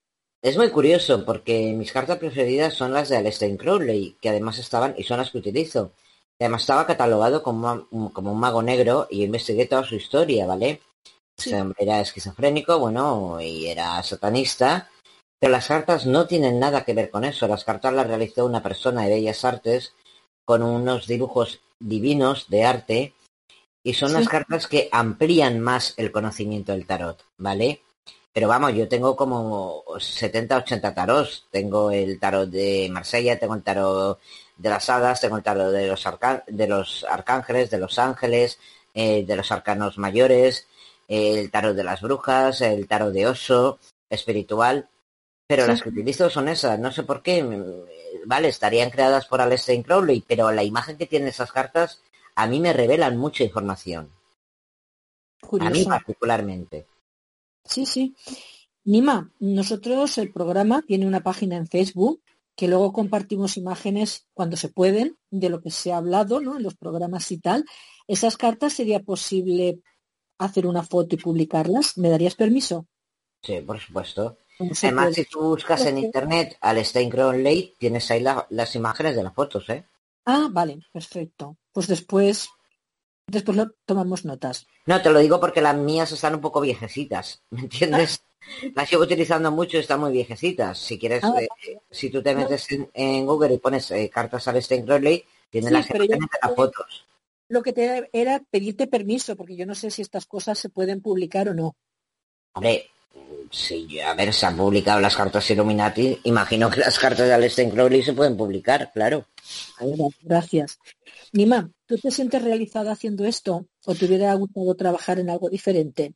[0.41, 4.95] Es muy curioso porque mis cartas preferidas son las de Aleister Crowley, que además estaban,
[4.97, 5.93] y son las que utilizo.
[6.41, 10.81] Además estaba catalogado como, como un mago negro y investigué toda su historia, ¿vale?
[11.79, 14.91] Era esquizofrénico, bueno, y era satanista,
[15.39, 17.47] pero las cartas no tienen nada que ver con eso.
[17.49, 19.95] Las cartas las realizó una persona de bellas artes
[20.45, 23.15] con unos dibujos divinos de arte
[23.83, 27.83] y son las cartas que amplían más el conocimiento del tarot, ¿vale?
[28.33, 31.47] Pero vamos, yo tengo como 70, 80 tarots.
[31.51, 34.19] Tengo el tarot de Marsella, tengo el tarot
[34.57, 36.05] de las hadas, tengo el tarot de los,
[36.49, 38.59] de los arcángeles, de los ángeles,
[38.93, 40.67] eh, de los arcanos mayores,
[41.09, 44.89] el tarot de las brujas, el tarot de oso, espiritual.
[45.47, 47.45] Pero las que utilizo son esas, no sé por qué.
[48.25, 52.01] Vale, estarían creadas por Aleister Crowley, pero la imagen que tienen esas cartas
[52.35, 54.11] a mí me revelan mucha información.
[55.61, 56.87] A mí particularmente.
[57.65, 58.15] Sí, sí.
[58.85, 62.23] Nima, nosotros el programa tiene una página en Facebook
[62.57, 66.57] que luego compartimos imágenes cuando se pueden de lo que se ha hablado ¿no?
[66.57, 67.65] en los programas y tal.
[68.07, 69.81] ¿Esas cartas sería posible
[70.39, 71.99] hacer una foto y publicarlas?
[71.99, 72.87] ¿Me darías permiso?
[73.43, 74.39] Sí, por supuesto.
[74.59, 79.35] Además, si tú buscas en internet al Steinkron Late, tienes ahí las imágenes de las
[79.35, 79.85] fotos, ¿eh?
[80.25, 81.57] Ah, vale, perfecto.
[81.73, 82.49] Pues después,
[83.27, 84.67] después lo tomamos notas.
[84.87, 88.23] No, te lo digo porque las mías están un poco viejecitas, ¿me entiendes?
[88.75, 90.79] las llevo utilizando mucho y están muy viejecitas.
[90.79, 94.63] Si quieres, ah, eh, si tú te metes en, Google y pones eh, cartas al
[94.63, 97.07] Stein Crowley, tiene las, las fotos.
[97.49, 101.01] Lo que te era pedirte permiso, porque yo no sé si estas cosas se pueden
[101.01, 101.77] publicar o no.
[102.55, 102.87] Hombre,
[103.51, 106.19] Sí, a ver, se han publicado las cartas Illuminati.
[106.25, 109.27] Imagino que las cartas de Aleister Crowley se pueden publicar, claro.
[110.23, 110.79] Gracias.
[111.33, 116.15] Nima, ¿tú te sientes realizada haciendo esto o te hubiera gustado trabajar en algo diferente?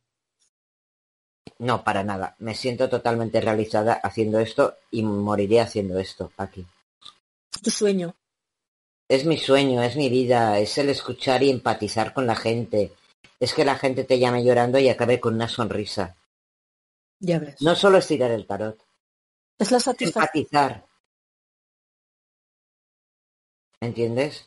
[1.58, 2.34] No, para nada.
[2.38, 6.66] Me siento totalmente realizada haciendo esto y moriré haciendo esto aquí.
[7.62, 8.14] Tu sueño.
[9.08, 12.92] Es mi sueño, es mi vida, es el escuchar y empatizar con la gente.
[13.40, 16.14] Es que la gente te llame llorando y acabe con una sonrisa.
[17.18, 17.60] Ya ves.
[17.62, 18.78] No solo es tirar el tarot.
[19.58, 20.44] Es la satisfacción.
[20.44, 20.86] Empatizar.
[23.80, 24.46] ¿Entiendes?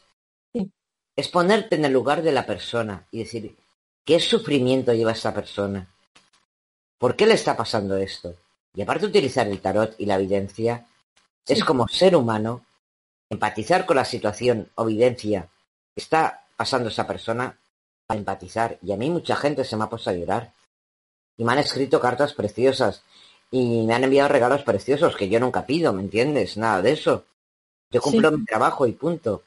[0.54, 0.71] Sí.
[1.15, 3.58] Es ponerte en el lugar de la persona y decir,
[4.06, 5.88] ¿qué sufrimiento lleva esa persona?
[7.00, 8.36] ¿Por qué le está pasando esto?
[8.76, 10.86] Y aparte de utilizar el tarot y la evidencia,
[11.47, 12.63] es como ser humano
[13.32, 15.48] empatizar con la situación o evidencia
[15.96, 17.58] que está pasando esa persona
[18.08, 18.78] a empatizar.
[18.84, 20.52] Y a mí mucha gente se me ha puesto a llorar
[21.38, 23.04] y me han escrito cartas preciosas
[23.50, 26.58] y me han enviado regalos preciosos que yo nunca pido, ¿me entiendes?
[26.58, 27.26] Nada de eso.
[27.89, 29.44] Yo cumplo mi trabajo y punto.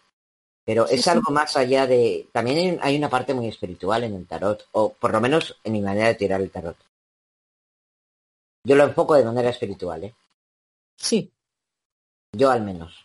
[0.64, 2.26] Pero es algo más allá de...
[2.32, 5.82] También hay una parte muy espiritual en el tarot, o por lo menos en mi
[5.82, 6.76] manera de tirar el tarot.
[8.64, 10.14] Yo lo enfoco de manera espiritual, ¿eh?
[10.96, 11.30] Sí.
[12.32, 13.03] Yo al menos.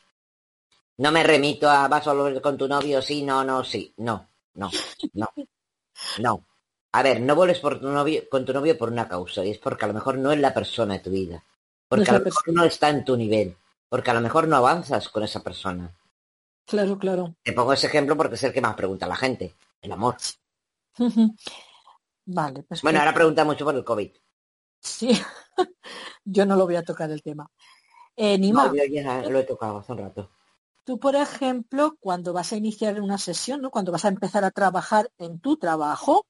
[1.00, 3.94] No me remito a vas a volver con tu novio, sí, no, no, sí.
[3.98, 4.70] No, no,
[5.14, 5.30] no.
[6.20, 6.46] No.
[6.92, 9.60] A ver, no vuelves por tu novio, con tu novio por una causa, y es
[9.60, 11.42] porque a lo mejor no es la persona de tu vida.
[11.88, 13.56] Porque a lo mejor no está en tu nivel.
[13.88, 15.90] Porque a lo mejor no avanzas con esa persona.
[16.66, 17.34] Claro, claro.
[17.44, 19.56] Te pongo ese ejemplo porque es el que más pregunta la gente.
[19.82, 20.18] El amor.
[22.26, 22.82] vale, pues.
[22.82, 24.12] Bueno, ahora pregunta mucho por el COVID.
[24.82, 25.18] Sí,
[26.26, 27.50] yo no lo voy a tocar el tema.
[28.18, 28.70] Eh, Nima.
[28.76, 30.30] yo ya lo he tocado hace un rato.
[30.90, 33.70] Tú, por ejemplo, cuando vas a iniciar una sesión, ¿no?
[33.70, 36.26] cuando vas a empezar a trabajar en tu trabajo,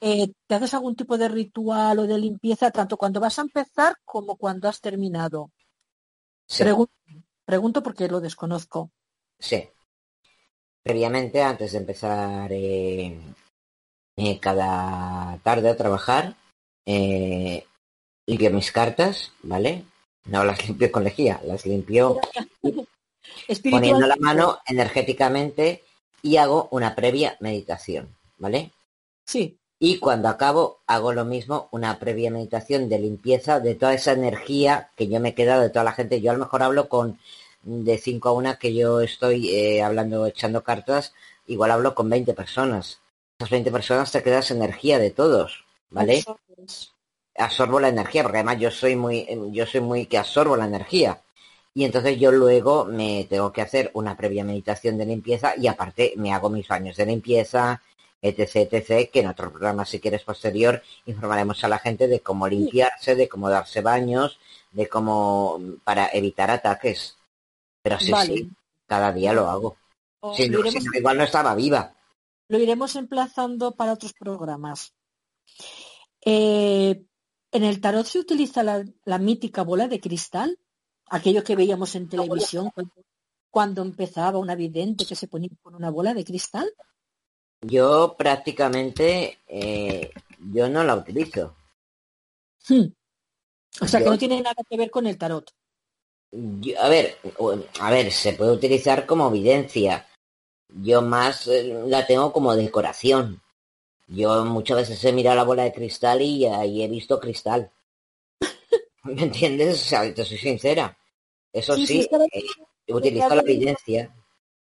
[0.00, 3.96] eh, ¿te haces algún tipo de ritual o de limpieza tanto cuando vas a empezar
[4.04, 5.50] como cuando has terminado?
[7.44, 8.92] Pregunto, porque lo desconozco.
[9.40, 9.68] Sí.
[10.84, 13.18] Previamente, antes de empezar eh,
[14.16, 16.36] eh, cada tarde a trabajar,
[16.86, 19.82] limpio mis cartas, ¿vale?
[20.26, 22.20] No las limpio con lejía, las limpio
[23.70, 25.82] poniendo la mano energéticamente
[26.22, 28.70] y hago una previa meditación, ¿vale?
[29.24, 29.56] Sí.
[29.78, 34.90] Y cuando acabo, hago lo mismo, una previa meditación de limpieza de toda esa energía
[34.96, 36.20] que yo me he quedado de toda la gente.
[36.20, 37.18] Yo a lo mejor hablo con
[37.64, 41.12] de 5 a 1 que yo estoy eh, hablando, echando cartas,
[41.46, 43.00] igual hablo con 20 personas.
[43.38, 46.24] Esas 20 personas te quedas energía de todos, ¿vale?
[47.36, 51.20] Absorbo la energía, porque además yo soy muy, yo soy muy que absorbo la energía.
[51.74, 56.14] Y entonces yo luego me tengo que hacer una previa meditación de limpieza y aparte
[56.16, 57.82] me hago mis baños de limpieza,
[58.22, 62.46] etc, etc, que en otro programa, si quieres posterior, informaremos a la gente de cómo
[62.46, 64.38] limpiarse, de cómo darse baños,
[64.70, 67.16] de cómo para evitar ataques.
[67.82, 68.50] Pero sí, sí,
[68.86, 69.76] cada día lo hago.
[70.36, 70.60] Si no,
[70.94, 71.92] igual no estaba viva.
[72.48, 74.94] Lo iremos emplazando para otros programas.
[76.24, 77.04] Eh,
[77.52, 80.58] ¿En el tarot se utiliza la, mítica bola de cristal?
[81.10, 82.70] Aquello que veíamos en televisión
[83.50, 86.72] cuando empezaba una vidente que se ponía con una bola de cristal.
[87.62, 90.10] Yo prácticamente, eh,
[90.52, 91.54] yo no la utilizo.
[92.68, 92.86] Hmm.
[93.80, 95.50] O sea, que no tiene nada que ver con el tarot.
[96.78, 97.18] a ver,
[97.80, 100.06] a ver, se puede utilizar como evidencia.
[100.68, 103.40] Yo más eh, la tengo como decoración.
[104.06, 107.70] Yo muchas veces he mirado la bola de cristal y ahí he visto cristal.
[109.04, 109.82] ¿Me entiendes?
[109.82, 110.96] O sea, te soy sincera.
[111.52, 114.12] Eso sí, eh, utilizo la evidencia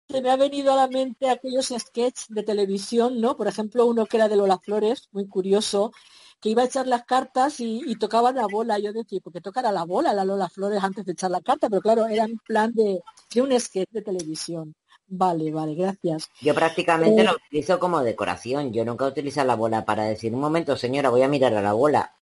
[0.09, 3.37] se me ha venido a la mente aquellos sketches de televisión, ¿no?
[3.37, 5.93] Por ejemplo, uno que era de Lola Flores, muy curioso,
[6.41, 8.79] que iba a echar las cartas y, tocaba la bola.
[8.79, 11.69] Yo decía, porque tocara la bola la Lola Flores antes de echar la carta?
[11.69, 13.03] Pero claro, era en plan de,
[13.39, 14.75] un sketch de televisión.
[15.07, 16.31] Vale, vale, gracias.
[16.41, 18.73] Yo prácticamente lo eh, utilizo como decoración.
[18.73, 21.75] Yo nunca utilizo la bola para decir, un momento, señora, voy a mirar a la
[21.75, 22.15] bola.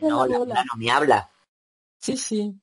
[0.00, 1.30] No, la bola no me habla.
[2.00, 2.54] Sí, sí.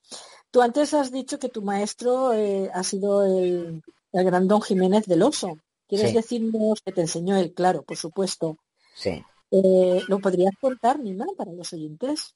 [0.52, 5.06] Tú antes has dicho que tu maestro eh, ha sido el, el gran don Jiménez
[5.06, 5.58] del Oso.
[5.88, 7.54] ¿Quieres decirnos que te enseñó él?
[7.54, 8.58] Claro, por supuesto.
[8.94, 9.24] Sí.
[9.52, 12.36] Eh, ¿Lo podrías contar, Nina, para los oyentes?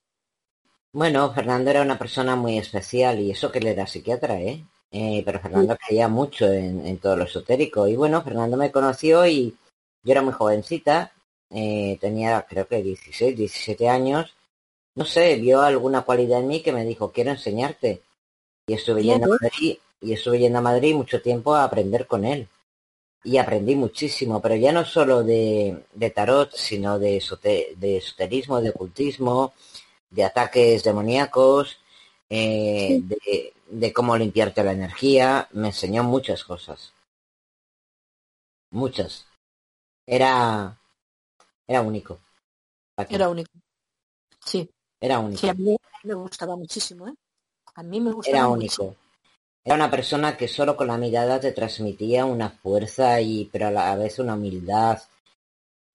[0.92, 4.64] Bueno, Fernando era una persona muy especial y eso que le era psiquiatra, ¿eh?
[4.90, 7.86] eh pero Fernando creía mucho en, todo lo esotérico.
[7.86, 9.54] Y bueno, Fernando me conoció y
[10.02, 11.12] yo era muy jovencita,
[11.50, 14.34] eh, tenía creo que 16, 17 años.
[14.94, 18.02] No sé, vio alguna cualidad en mí que me dijo, quiero enseñarte.
[18.66, 22.24] Y estuve yendo a Madrid y estuve yendo a Madrid mucho tiempo a aprender con
[22.24, 22.48] él.
[23.24, 27.22] Y aprendí muchísimo, pero ya no solo de, tarot, sino de,
[27.76, 29.54] de esoterismo, de ocultismo,
[30.10, 31.78] de ataques demoníacos,
[32.28, 33.02] eh,
[33.68, 35.48] de, cómo limpiarte la energía.
[35.52, 36.92] Me enseñó muchas cosas.
[38.70, 39.26] Muchas.
[40.06, 40.76] Era,
[41.66, 42.18] era único.
[43.08, 43.50] Era único.
[44.44, 44.68] Sí.
[45.02, 45.40] Era único.
[45.40, 47.14] Sí, a mí me gustaba muchísimo, ¿eh?
[47.74, 48.94] A mí me gustaba Era único.
[49.64, 53.70] Era una persona que solo con la mirada te transmitía una fuerza y pero a
[53.72, 55.02] la vez una humildad,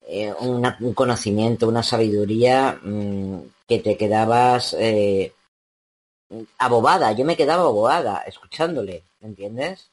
[0.02, 5.34] eh, un conocimiento, una sabiduría mm, que te quedabas eh,
[6.58, 7.14] abobada.
[7.14, 9.90] Yo me quedaba abobada escuchándole, ¿entiendes?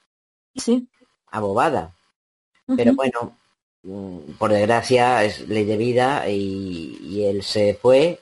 [0.57, 0.89] Sí.
[1.29, 1.95] Abobada.
[2.77, 3.37] Pero bueno,
[3.85, 8.21] mm, por desgracia es ley de vida y, y él se fue.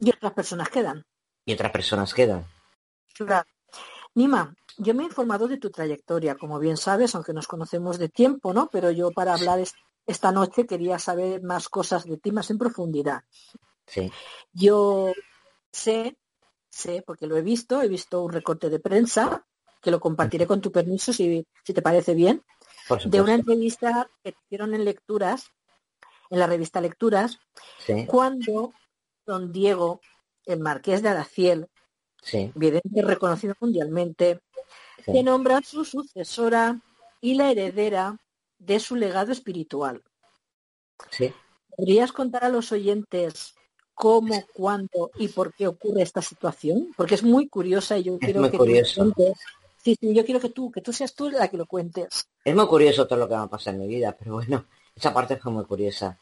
[0.00, 1.04] Y otras personas quedan.
[1.44, 2.46] Y otras personas quedan.
[3.14, 3.48] Claro.
[4.14, 8.08] Nima, yo me he informado de tu trayectoria, como bien sabes, aunque nos conocemos de
[8.08, 8.68] tiempo, ¿no?
[8.70, 9.60] Pero yo para hablar
[10.06, 13.22] esta noche quería saber más cosas de ti, más en profundidad.
[13.86, 14.10] Sí.
[14.52, 15.12] Yo
[15.70, 16.16] sé,
[16.68, 19.46] sé, porque lo he visto, he visto un recorte de prensa,
[19.80, 22.42] que lo compartiré con tu permiso si, si te parece bien,
[23.04, 25.50] de una entrevista que hicieron en lecturas,
[26.30, 27.38] en la revista Lecturas,
[28.06, 28.72] cuando
[29.30, 30.00] don Diego,
[30.44, 31.68] el marqués de Araciel,
[32.22, 32.52] sí.
[32.54, 34.40] reconocido mundialmente,
[35.06, 36.80] que nombra su sucesora
[37.20, 38.18] y la heredera
[38.58, 40.02] de su legado espiritual.
[41.10, 41.32] Sí.
[41.76, 43.54] ¿Podrías contar a los oyentes
[43.94, 46.92] cómo, cuándo y por qué ocurre esta situación?
[46.96, 49.14] Porque es muy curiosa y yo quiero que curioso.
[49.82, 52.28] Sí, sí, yo quiero que tú, que tú seas tú la que lo cuentes.
[52.44, 55.14] Es muy curioso todo lo que me ha pasado en mi vida, pero bueno, esa
[55.14, 56.18] parte fue muy curiosa.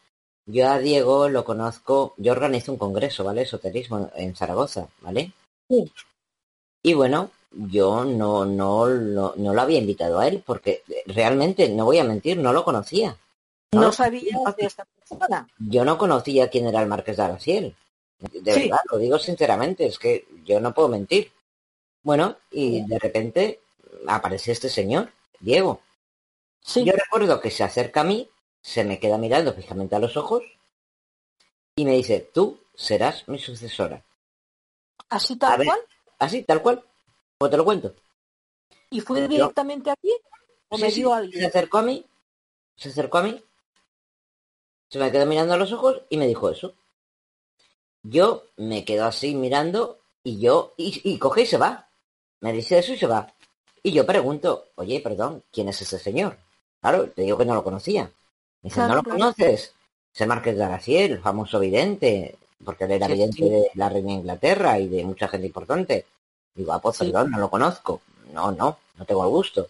[0.51, 3.43] Yo a Diego lo conozco, yo organizo un congreso, ¿vale?
[3.43, 5.33] Esoterismo en Zaragoza, ¿vale?
[5.69, 5.93] Sí.
[6.83, 11.85] Y bueno, yo no, no, no, no lo había invitado a él porque realmente, no
[11.85, 13.15] voy a mentir, no lo conocía.
[13.73, 15.47] No, sabía de esta persona.
[15.59, 17.77] Yo no conocía quién era el Marqués de Araciel.
[18.19, 21.31] De verdad, lo digo sinceramente, es que yo no puedo mentir.
[22.03, 23.61] Bueno, y de repente
[24.07, 25.83] aparece este señor, Diego.
[26.63, 26.85] Sí.
[26.85, 28.31] Yo recuerdo que se acerca a mí,
[28.69, 30.43] se me queda mirando fijamente a los ojos
[31.75, 34.05] y me dice, tú serás mi sucesora.
[35.09, 35.81] ¿Así tal cual?
[36.19, 36.85] Así, tal cual.
[37.39, 37.95] O te lo cuento.
[38.91, 40.13] ¿Y fue directamente aquí?
[40.69, 41.41] ¿O me dio alguien?
[41.41, 42.05] Se acercó a mí,
[42.77, 43.43] se acercó a mí,
[44.91, 46.75] se me quedó mirando a los ojos y me dijo eso.
[48.03, 51.89] Yo me quedo así mirando y yo, y, y coge y se va.
[52.41, 53.33] Me dice eso y se va.
[53.83, 56.37] Y yo pregunto, oye, perdón, ¿quién es ese señor?
[56.83, 58.13] Claro, te digo que no lo conocía.
[58.63, 59.75] Dice, ¿no lo conoces?
[60.15, 64.09] Es el Marqués de Araciel, el famoso vidente, porque él era vidente de la reina
[64.09, 66.07] de Inglaterra y de mucha gente importante.
[66.55, 68.01] Digo, ah, pues perdón, no lo conozco.
[68.33, 69.69] No, no, no tengo el gusto.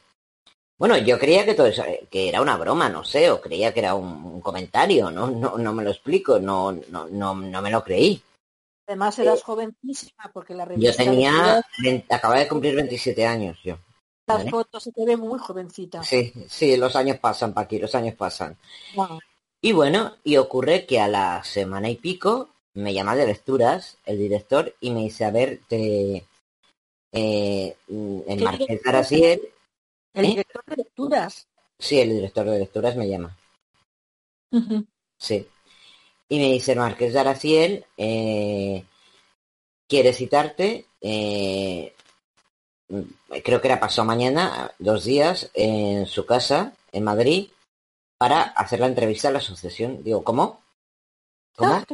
[0.78, 3.80] Bueno, yo creía que todo eso, que era una broma, no sé, o creía que
[3.80, 5.28] era un, comentario, ¿no?
[5.28, 8.22] No, no me lo explico, no, no, no, no me lo creí.
[8.86, 10.90] Además eras jovencísima porque la revista...
[10.90, 11.60] Yo tenía,
[12.08, 13.76] acababa de cumplir 27 años yo.
[14.28, 16.02] Las fotos se te ve muy jovencita.
[16.02, 18.56] Sí, sí, los años pasan, Paqui, los años pasan.
[19.60, 24.18] Y bueno, y ocurre que a la semana y pico me llama de lecturas el
[24.18, 26.24] director y me dice, a ver, te...
[27.12, 29.40] Eh, el Marqués Arasiel...
[30.14, 30.28] ¿El ¿eh?
[30.28, 31.46] director de lecturas?
[31.78, 33.36] Sí, el director de lecturas me llama.
[35.18, 35.46] Sí.
[36.28, 38.84] Y me dice Marqués de Araciel, eh,
[39.86, 41.94] quiere citarte, eh,
[43.44, 47.48] creo que era pasado mañana, dos días, en su casa, en Madrid,
[48.18, 50.02] para hacer la entrevista a la sucesión.
[50.02, 50.60] Digo, ¿cómo?
[51.56, 51.74] ¿Cómo?
[51.74, 51.84] Ah,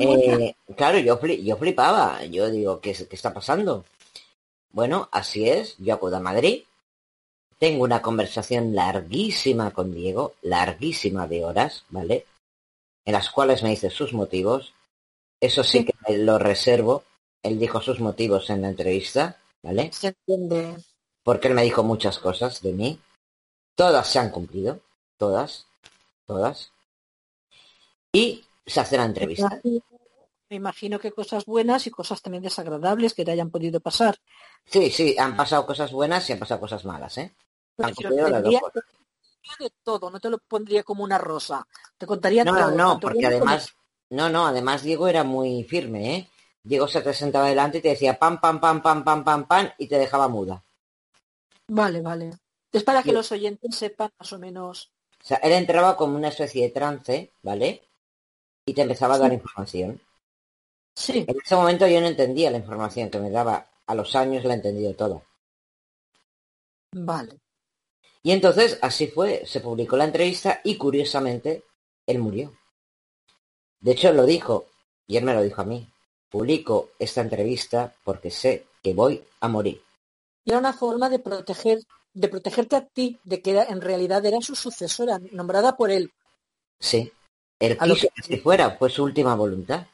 [0.00, 2.24] eh, claro, yo, yo flipaba.
[2.24, 3.84] Yo digo, ¿qué, ¿qué está pasando?
[4.70, 5.76] Bueno, así es.
[5.78, 6.64] Yo acudo a Madrid.
[7.58, 12.26] Tengo una conversación larguísima con Diego, larguísima de horas, ¿vale?
[13.04, 14.74] En las cuales me dice sus motivos.
[15.40, 17.02] Eso sí, que me lo reservo.
[17.42, 19.38] Él dijo sus motivos en la entrevista,
[19.68, 19.90] ¿vale?
[19.92, 20.76] Se entiende.
[21.22, 23.00] Porque él me dijo muchas cosas de mí.
[23.74, 24.80] Todas se han cumplido.
[25.18, 25.66] Todas.
[26.26, 26.72] Todas.
[28.12, 29.60] Y se hace la entrevista.
[30.50, 34.18] Me imagino que cosas buenas y cosas también desagradables que te hayan podido pasar.
[34.64, 37.34] Sí, sí, han pasado cosas buenas y han pasado cosas malas, ¿eh?
[37.76, 37.94] Han
[39.58, 41.66] de todo, no te lo pondría como una rosa.
[41.96, 43.74] Te contaría no, No, no, porque además,
[44.10, 46.28] no, no, además Diego era muy firme, ¿eh?
[46.68, 49.70] Diego se te sentaba delante y te decía pam, pam, pam, pam, pam, pam, pam,
[49.78, 50.62] y te dejaba muda.
[51.68, 52.30] Vale, vale.
[52.70, 54.92] Es para que los oyentes sepan más o menos.
[55.18, 57.88] O sea, él entraba como una especie de trance, ¿vale?
[58.66, 59.98] Y te empezaba a dar información.
[60.94, 61.24] Sí.
[61.26, 63.66] En ese momento yo no entendía la información que me daba.
[63.86, 65.22] A los años la he entendido toda.
[66.92, 67.38] Vale.
[68.22, 71.64] Y entonces así fue, se publicó la entrevista y curiosamente
[72.06, 72.52] él murió.
[73.80, 74.66] De hecho lo dijo,
[75.06, 75.90] y él me lo dijo a mí,
[76.30, 79.82] publico esta entrevista porque sé que voy a morir.
[80.44, 81.80] Y era una forma de proteger,
[82.14, 86.12] de protegerte a ti, de que en realidad era su sucesora, nombrada por él.
[86.80, 87.12] Sí,
[87.58, 88.22] él quiso que...
[88.28, 89.86] que fuera, fue su última voluntad.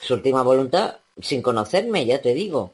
[0.00, 2.72] Su última voluntad, sin conocerme, ya te digo.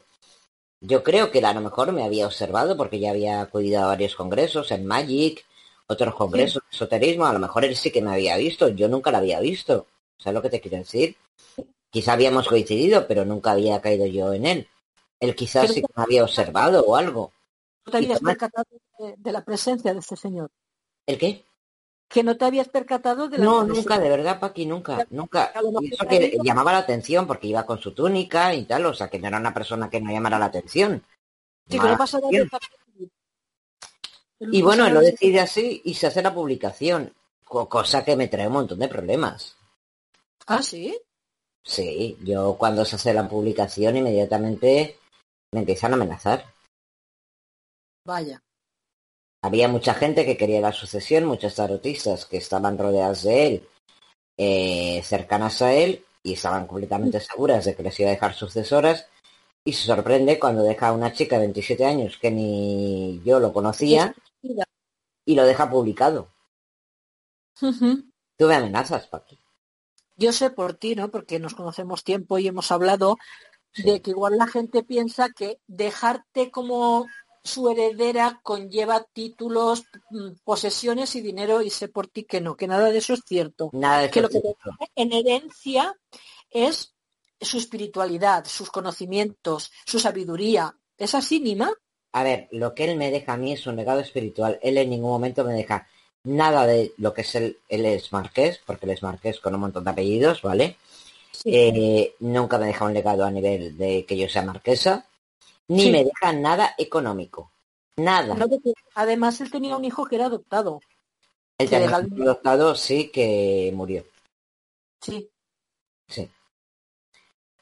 [0.81, 4.15] Yo creo que a lo mejor me había observado porque ya había acudido a varios
[4.15, 5.45] congresos en Magic,
[5.87, 7.27] otros congresos de esoterismo.
[7.27, 9.87] A lo mejor él sí que me había visto, yo nunca la había visto.
[10.21, 11.17] ¿Sabes lo que te quiero decir?
[11.91, 14.69] Quizá habíamos coincidido, pero nunca había caído yo en él.
[15.19, 17.33] Él quizás sí que me había observado o algo.
[17.87, 18.67] ¿No te habías percatado
[18.99, 20.51] de, la presencia de ese señor?
[21.07, 21.45] ¿El qué?
[22.09, 25.53] que no te habías percatado de la No, nunca, de verdad, Paqui, nunca, nunca.
[25.81, 29.09] Y eso que llamaba la atención porque iba con su túnica y tal, o sea,
[29.09, 31.05] que no era una persona que no llamara la atención.
[31.69, 32.19] Sí, pero pasa
[34.41, 37.15] Y bueno, él lo decide así y se hace la publicación,
[37.45, 39.57] cosa que me trae un montón de problemas.
[40.53, 41.01] ¿Ah, sí?
[41.63, 44.99] Sí, yo cuando se hace la publicación inmediatamente
[45.55, 46.45] me empiezan a amenazar.
[48.05, 48.43] Vaya.
[49.45, 53.69] Había mucha gente que quería la sucesión, muchos tarotistas que estaban rodeados de él,
[54.37, 59.07] eh, cercanas a él, y estaban completamente seguras de que les iba a dejar sucesoras,
[59.65, 63.53] y se sorprende cuando deja a una chica de 27 años que ni yo lo
[63.53, 64.13] conocía,
[65.25, 66.29] y lo deja publicado.
[68.37, 69.40] Tuve amenazas, Paqui.
[70.21, 71.11] Yo sé por ti, ¿no?
[71.11, 73.17] Porque nos conocemos tiempo y hemos hablado
[73.83, 77.07] de que igual la gente piensa que dejarte como
[77.43, 82.67] su heredera conlleva títulos, mm, posesiones y dinero y sé por ti que no, que
[82.67, 83.71] nada de eso es cierto.
[83.73, 84.43] Nada de que lo que
[84.95, 85.97] en herencia
[86.51, 86.95] es
[87.41, 90.77] su espiritualidad, sus conocimientes, su sabiduría.
[90.99, 91.73] ¿Es así, Nima?
[92.13, 94.59] A ver, lo que él me deja a mí es un legado espiritual.
[94.61, 95.87] Él en ningún momento me deja
[96.25, 99.61] nada de lo que es él, él es marqués, porque él es marqués con un
[99.61, 100.77] montón de apellidos, ¿vale?
[101.45, 105.07] Eh, nunca me deja un legado a nivel de que yo sea marquesa
[105.71, 107.53] ni me deja nada económico.
[107.97, 108.37] Nada.
[108.95, 110.81] además, él tenía un hijo que era adoptado.
[111.59, 114.05] El tenía adoptado sí que murió.
[115.01, 115.31] Sí.
[116.09, 116.29] Sí.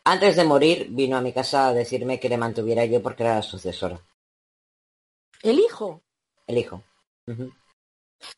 [0.05, 3.37] Antes de morir vino a mi casa a decirme que le mantuviera yo porque era
[3.37, 4.01] la sucesora.
[5.43, 6.01] ¿El hijo?
[6.47, 6.83] El hijo.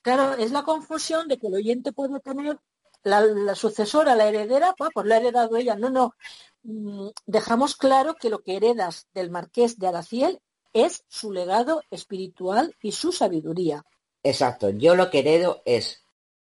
[0.02, 2.58] Claro, es la confusión de que el oyente puede tener
[3.02, 5.74] la, sucesora, la heredera, pues, pues la ha heredado ella.
[5.74, 6.14] No, no.
[6.62, 10.40] Mm, dejamos claro que lo que heredas del marqués de Araciel
[10.72, 13.84] es su legado espiritual y su sabiduría.
[14.22, 14.70] Exacto.
[14.70, 16.02] Yo lo que heredo es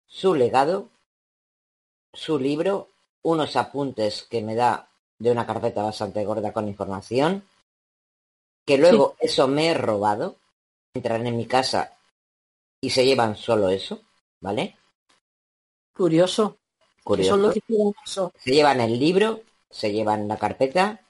[0.07, 0.91] su legado,
[2.13, 2.91] su libro,
[3.23, 7.45] unos apuntes que me da de una carpeta bastante gorda con información,
[8.67, 10.37] que luego eso me he robado,
[10.95, 11.97] entran en mi casa
[12.85, 14.03] y se llevan solo eso,
[14.41, 14.77] ¿vale?
[15.97, 16.59] Curioso.
[17.03, 18.33] Curioso.
[18.37, 21.01] Se llevan el libro, se llevan la carpeta,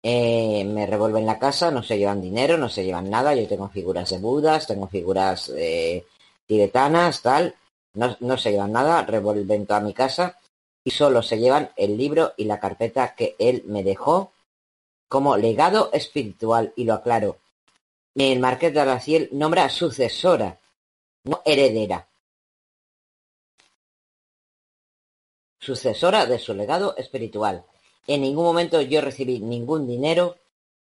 [0.00, 3.34] eh, me revuelven la casa, no se llevan dinero, no se llevan nada.
[3.34, 6.06] Yo tengo figuras de Budas, tengo figuras eh,
[6.46, 7.56] tibetanas, tal.
[7.94, 10.38] No, no se llevan nada, revuelven toda mi casa
[10.84, 14.30] y solo se llevan el libro y la carpeta que él me dejó
[15.08, 16.72] como legado espiritual.
[16.76, 17.38] Y lo aclaro,
[18.14, 20.58] el Marqués de Araciel nombra sucesora,
[21.28, 22.08] no heredera.
[25.60, 27.64] Sucesora de su legado espiritual.
[28.06, 30.36] En ningún momento yo recibí ningún dinero,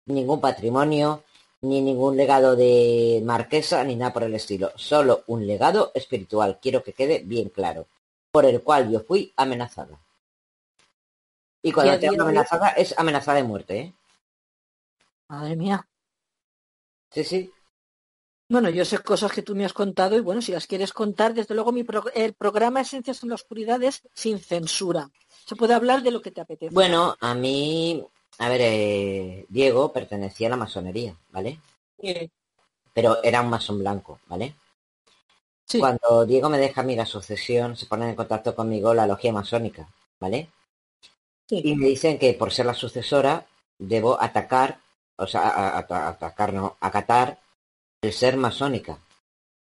[0.05, 1.23] ningún patrimonio,
[1.61, 4.71] ni ningún legado de marquesa, ni nada por el estilo.
[4.75, 7.87] Solo un legado espiritual, quiero que quede bien claro,
[8.31, 9.99] por el cual yo fui amenazada.
[11.63, 13.93] Y cuando te amenazada es amenazada de muerte, ¿eh?
[15.27, 15.87] Madre mía.
[17.09, 17.54] Sí, sí.
[18.47, 21.33] Bueno, yo sé cosas que tú me has contado y bueno, si las quieres contar,
[21.33, 21.83] desde luego mi
[22.13, 25.09] el programa Esencias en la Oscuridad es sin censura.
[25.45, 26.73] Se puede hablar de lo que te apetece.
[26.73, 28.05] Bueno, a mí,
[28.37, 31.59] a ver, eh, Diego pertenecía a la masonería, ¿vale?
[31.99, 32.29] Sí.
[32.93, 34.53] Pero era un masón blanco, ¿vale?
[35.65, 35.79] Sí.
[35.79, 39.33] Cuando Diego me deja a mí la sucesión, se ponen en contacto conmigo la logia
[39.33, 39.87] masónica,
[40.19, 40.49] ¿vale?
[41.49, 41.61] Sí.
[41.63, 43.43] Y me dicen que por ser la sucesora
[43.79, 44.79] debo atacar,
[45.15, 47.39] o sea, atacar, no, acatar
[48.05, 48.99] el ser masónica,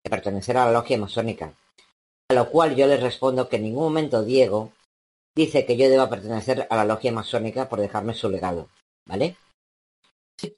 [0.04, 1.54] de pertenecer a la logia masónica.
[2.28, 4.72] A lo cual yo les respondo que en ningún momento Diego
[5.34, 8.68] dice que yo deba pertenecer a la logia masónica por dejarme su legado,
[9.06, 9.36] ¿vale?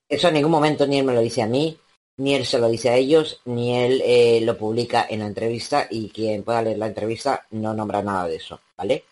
[0.08, 1.78] Eso en ningún momento ni él me lo dice a mí,
[2.16, 5.86] ni él se lo dice a ellos, ni él eh, lo publica en la entrevista
[5.90, 9.04] y quien pueda leer la entrevista no nombra nada de eso, ¿vale?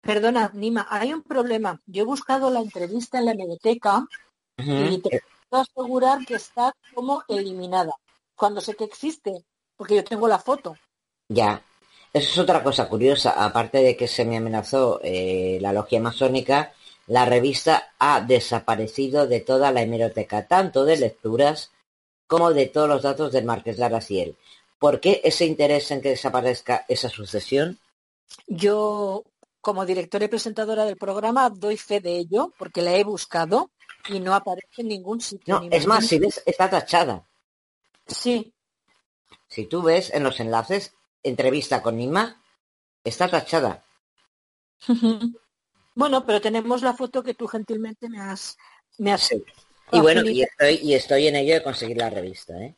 [0.00, 1.80] Perdona, Nima, hay un problema.
[1.86, 4.06] Yo he buscado la entrevista en la biblioteca
[4.58, 7.92] y te puedo asegurar que está como eliminada
[8.36, 9.44] cuando sé que existe,
[9.76, 10.76] porque yo tengo la foto.
[11.28, 11.62] Ya,
[12.12, 13.44] eso es otra cosa curiosa.
[13.44, 16.72] Aparte de que se me amenazó eh, la logia masónica,
[17.06, 21.72] la revista ha desaparecido de toda la hemeroteca, tanto de lecturas
[22.26, 24.36] como de todos los datos del Marqués de Araciel.
[24.78, 27.78] ¿Por qué ese interés en que desaparezca esa sucesión?
[28.46, 29.24] Yo,
[29.60, 33.70] como directora y presentadora del programa, doy fe de ello, porque la he buscado
[34.08, 35.60] y no aparece en ningún sitio.
[35.60, 37.24] No, es más, si ves, está tachada.
[38.06, 38.52] Sí.
[39.48, 42.42] Si tú ves en los enlaces, entrevista con Nima,
[43.04, 43.84] está tachada.
[45.94, 48.56] bueno, pero tenemos la foto que tú gentilmente me has...
[48.98, 52.56] Me has Y bueno, y estoy, y estoy en ello de conseguir la revista.
[52.62, 52.74] ¿eh?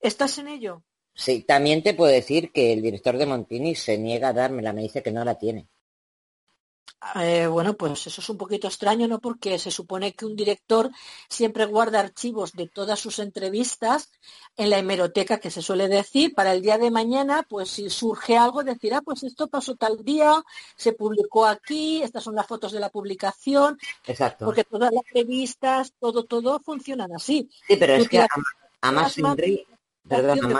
[0.00, 0.82] ¿Estás en ello?
[1.14, 4.82] Sí, también te puedo decir que el director de Montini se niega a dármela, me
[4.82, 5.66] dice que no la tiene.
[7.14, 9.20] Eh, bueno, pues eso es un poquito extraño, ¿no?
[9.20, 10.90] Porque se supone que un director
[11.28, 14.10] siempre guarda archivos de todas sus entrevistas
[14.56, 18.36] en la hemeroteca, que se suele decir, para el día de mañana, pues si surge
[18.36, 20.42] algo, decir, ah, pues esto pasó tal día,
[20.76, 23.78] se publicó aquí, estas son las fotos de la publicación.
[24.06, 24.44] Exacto.
[24.44, 27.48] Porque todas las revistas, todo, todo funcionan así.
[27.68, 28.26] Sí, pero es que
[28.80, 29.64] a, más Sinri,
[30.06, 30.58] perdón,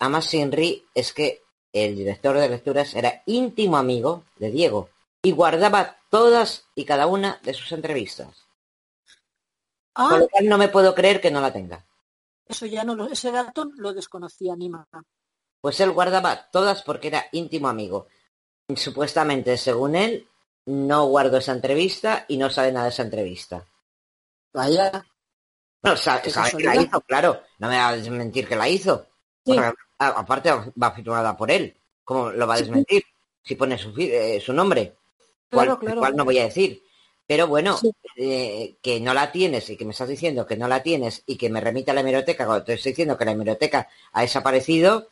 [0.00, 1.42] a más Sinri es que
[1.72, 4.88] el director de lecturas era íntimo amigo de Diego
[5.28, 8.46] y guardaba todas y cada una de sus entrevistas.
[9.94, 11.84] Ah, Con lo cual no me puedo creer que no la tenga.
[12.46, 14.86] Eso ya no lo, ese dato lo desconocía ni más.
[15.60, 18.06] Pues él guardaba todas porque era íntimo amigo.
[18.74, 20.26] Supuestamente, según él,
[20.64, 23.66] no guardo esa entrevista y no sabe nada de esa entrevista.
[24.54, 25.04] Vaya.
[25.82, 27.42] No, sabe, que la hizo, claro.
[27.58, 29.08] No me va a desmentir que la hizo.
[29.98, 30.50] aparte
[30.82, 31.76] va firmada por él.
[32.02, 33.02] ¿Cómo lo va a desmentir?
[33.42, 34.97] Si pone su, eh, su nombre.
[35.48, 36.82] Claro, cual, no voy a decir.
[37.26, 37.78] Pero bueno,
[38.16, 41.36] eh, que no la tienes y que me estás diciendo que no la tienes y
[41.36, 45.08] que me remite a la hemeroteca cuando te estoy diciendo que la hemeroteca ha desaparecido,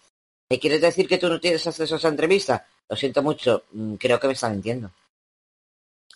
[0.49, 2.66] ¿me quieres decir que tú no tienes acceso a esa entrevista?
[2.89, 4.91] Lo siento mucho, mm, creo que me está mintiendo.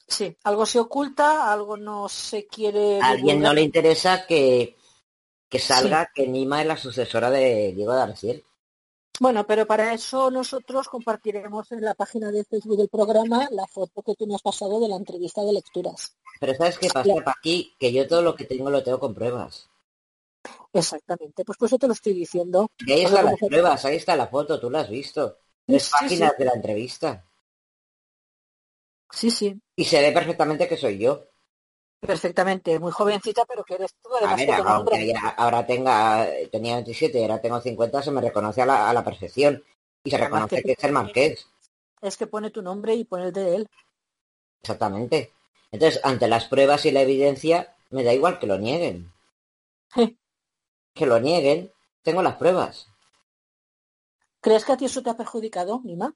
[0.07, 3.01] Sí, algo se oculta, algo no se quiere...
[3.01, 4.77] A alguien no le interesa que,
[5.49, 8.45] que salga que Nima es la sucesora de Diego de Arciel.
[9.21, 14.01] Bueno, pero para eso nosotros compartiremos en la página de Facebook del programa la foto
[14.03, 16.17] que tú me has pasado de la entrevista de lecturas.
[16.41, 17.77] Pero ¿sabes qué pasa, aquí?
[17.79, 19.69] Que yo todo lo que tengo lo tengo con pruebas.
[20.73, 22.71] Exactamente, pues por eso te lo estoy diciendo.
[22.79, 25.37] Y ahí están las pruebas, ahí está la foto, tú la has visto.
[25.67, 27.23] Tres páginas de la entrevista.
[29.11, 29.55] Sí, sí.
[29.77, 31.30] Y se ve perfectamente que soy yo.
[32.01, 34.09] Perfectamente, muy jovencita, pero que eres tú.
[35.37, 39.63] ahora tenga, tenía 27 y ahora tengo 50, se me reconoce a la, perfección.
[40.03, 41.47] Y se reconoce que, es el marqués.
[42.01, 43.69] Es que pone tu nombre y pone el de él.
[44.63, 45.35] Exactamente.
[45.71, 49.13] Entonces, ante las pruebas y la evidencia, me da igual que lo nieguen.
[50.95, 51.71] que lo nieguen,
[52.03, 52.89] tengo las pruebas.
[54.41, 56.15] ¿Crees que a ti eso te ha perjudicado, Nima?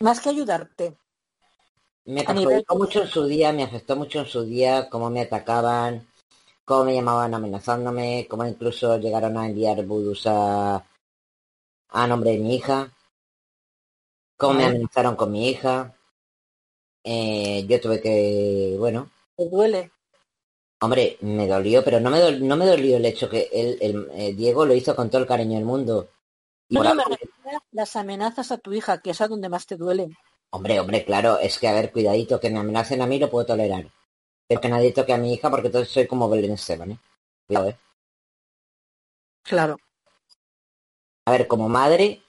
[0.00, 0.98] Más que ayudarte.
[2.06, 6.06] Me afectó mucho en su día, me afectó mucho en su día, cómo me atacaban,
[6.64, 10.84] cómo me llamaban amenazándome, cómo incluso llegaron a enviar vudus a,
[11.88, 12.92] a nombre de mi hija,
[14.36, 15.94] cómo me amenazaron con mi hija.
[17.02, 19.10] Eh, yo tuve que, bueno.
[19.36, 19.90] ¿Te duele?
[20.80, 24.10] Hombre, me dolió, pero no me, dolió, no me dolió el hecho que el, el
[24.12, 26.10] eh, Diego lo hizo con todo el cariño del mundo.
[26.68, 27.16] No, no, me
[27.72, 30.16] las amenazas a tu hija, que es a donde más te duele.
[30.54, 33.44] Hombre, hombre, claro, es que a ver, cuidadito, que me amenacen a mí lo puedo
[33.44, 33.90] tolerar.
[34.46, 36.98] Pero que nadie toque a mi hija porque entonces soy como Belén Esteban, ¿eh?
[37.44, 37.76] Cuidado, ¿eh?
[39.42, 39.76] Claro.
[41.26, 42.22] A ver, como madre,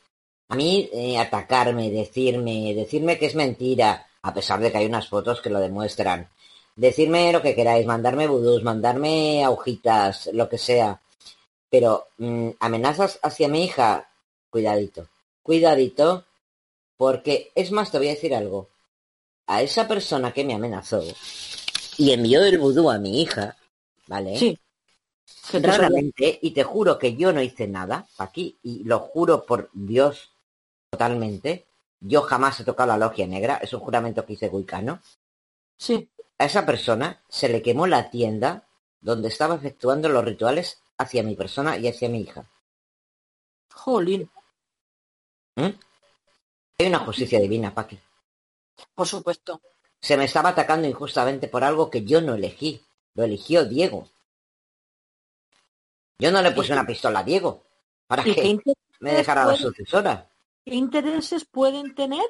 [0.50, 5.08] a mí eh, atacarme, decirme, decirme que es mentira, a pesar de que hay unas
[5.08, 6.28] fotos que lo demuestran.
[6.76, 11.00] Decirme lo que queráis, mandarme vudús, mandarme agujitas, lo que sea.
[11.70, 14.10] Pero mm, amenazas hacia mi hija,
[14.50, 15.10] cuidadito.
[15.44, 16.26] Cuidadito,
[16.98, 18.70] porque, es más, te voy a decir algo.
[19.48, 21.04] A esa persona que me amenazó
[21.98, 23.56] y envió el vudú a mi hija,
[24.08, 24.38] ¿vale?
[24.38, 24.60] Sí.
[25.54, 30.32] Realmente, y te juro que yo no hice nada aquí, y lo juro por Dios
[30.90, 31.66] totalmente,
[32.00, 35.02] yo jamás he tocado la logia negra, es un juramento que hice Guicano.
[35.78, 36.10] Sí.
[36.38, 38.68] A esa persona se le quemó la tienda
[39.00, 42.46] donde estaba efectuando los rituales hacia mi persona y hacia mi hija.
[43.72, 44.30] Jolín.
[45.56, 45.70] ¿Mm?
[46.78, 47.98] Hay una justicia divina, Paqui.
[48.94, 49.62] Por supuesto.
[50.02, 52.82] Se me estaba atacando injustamente por algo que yo no elegí.
[53.14, 54.10] Lo eligió Diego.
[56.20, 57.64] Yo no le puse una pistola a Diego.
[58.08, 58.60] ¿Para que
[59.00, 60.30] me dejara la sucesora?
[60.66, 62.26] ¿Qué intereses pueden tener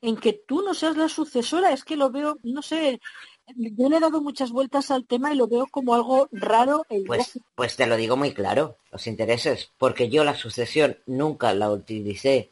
[0.00, 1.72] en que tú no seas la sucesora?
[1.72, 3.00] Es que lo veo, no sé,
[3.46, 6.84] yo le he dado muchas vueltas al tema y lo veo como algo raro.
[7.06, 11.70] pues, pues te lo digo muy claro, los intereses, porque yo la sucesión nunca la
[11.70, 12.50] utilicé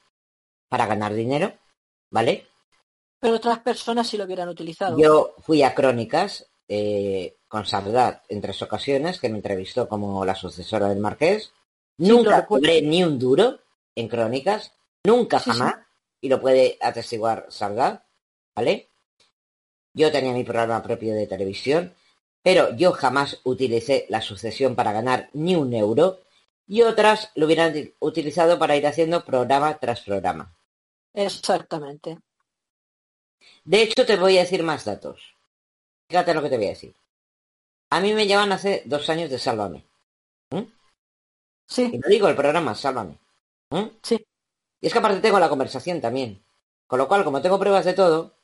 [0.72, 1.52] para ganar dinero,
[2.10, 2.46] ¿vale?
[3.20, 4.96] Pero otras personas sí lo hubieran utilizado.
[4.96, 10.34] Yo fui a Crónicas eh, con Sardad en tres ocasiones, que me entrevistó como la
[10.34, 11.52] sucesora del Marqués.
[11.98, 13.58] nunca cobré ni un duro
[13.94, 14.72] en Crónicas,
[15.04, 15.74] nunca jamás,
[16.22, 18.04] y lo puede atestiguar Sardad,
[18.56, 18.88] ¿vale?
[19.92, 21.94] Yo tenía mi programa propio de televisión,
[22.42, 26.20] pero yo jamás utilicé la sucesión para ganar ni un euro
[26.66, 30.56] y otras lo hubieran utilizado para ir haciendo programa tras programa.
[31.14, 32.18] Exactamente.
[33.64, 35.36] De hecho, te voy a decir más datos.
[36.08, 36.94] Fíjate lo que te voy a decir.
[37.90, 39.84] A mí me llevan hace dos años de Sálvame.
[40.50, 40.62] ¿Mm?
[41.66, 41.90] Sí.
[41.92, 43.18] Y lo digo, el programa Sálvame.
[43.70, 43.88] ¿Mm?
[44.02, 44.26] Sí.
[44.80, 46.42] Y es que aparte tengo la conversación también.
[46.86, 48.34] Con lo cual, como tengo pruebas de todo,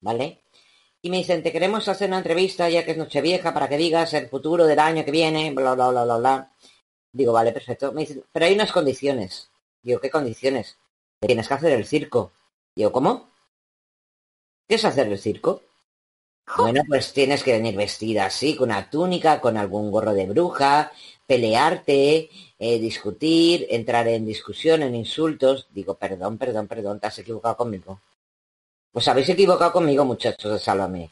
[0.00, 0.42] ¿vale?
[1.02, 4.14] Y me dicen, te queremos hacer una entrevista ya que es Nochevieja para que digas
[4.14, 6.50] el futuro del año que viene, bla, bla, bla, bla, bla.
[7.12, 7.92] Digo, vale, perfecto.
[7.92, 9.50] Me dicen, pero hay unas condiciones.
[9.82, 10.78] Digo, ¿qué condiciones?
[11.26, 12.32] Tienes que hacer el circo.
[12.74, 13.30] Digo, ¿cómo?
[14.68, 15.62] ¿Qué es hacer el circo?
[16.58, 20.92] Bueno, pues tienes que venir vestida así, con una túnica, con algún gorro de bruja,
[21.26, 25.68] pelearte, eh, discutir, entrar en discusión, en insultos.
[25.70, 28.00] Digo, perdón, perdón, perdón, te has equivocado conmigo.
[28.92, 31.10] Pues habéis equivocado conmigo, muchachos de Sálvame.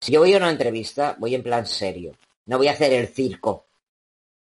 [0.00, 2.16] Si yo voy a una entrevista, voy en plan serio.
[2.46, 3.66] No voy a hacer el circo.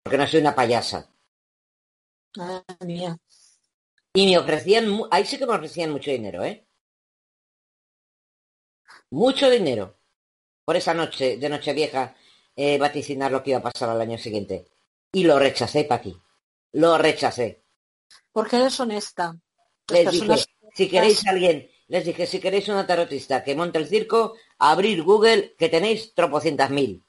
[0.04, 1.08] Porque no soy una payasa.
[2.38, 3.18] Ah, mía.
[4.14, 6.66] Y me ofrecían, ahí sí que me ofrecían mucho dinero, ¿eh?
[9.10, 9.98] Mucho dinero.
[10.66, 12.16] Por esa noche de Nochevieja,
[12.56, 14.66] eh, vaticinar lo que iba a pasar al año siguiente.
[15.14, 16.18] Y lo rechacé, Paqui.
[16.74, 17.64] Lo rechacé.
[18.32, 19.36] Porque eres honesta.
[19.90, 24.36] les dije, si queréis alguien, les dije, si queréis una tarotista que monte el circo,
[24.58, 27.04] abrir Google, que tenéis tropocientas mil.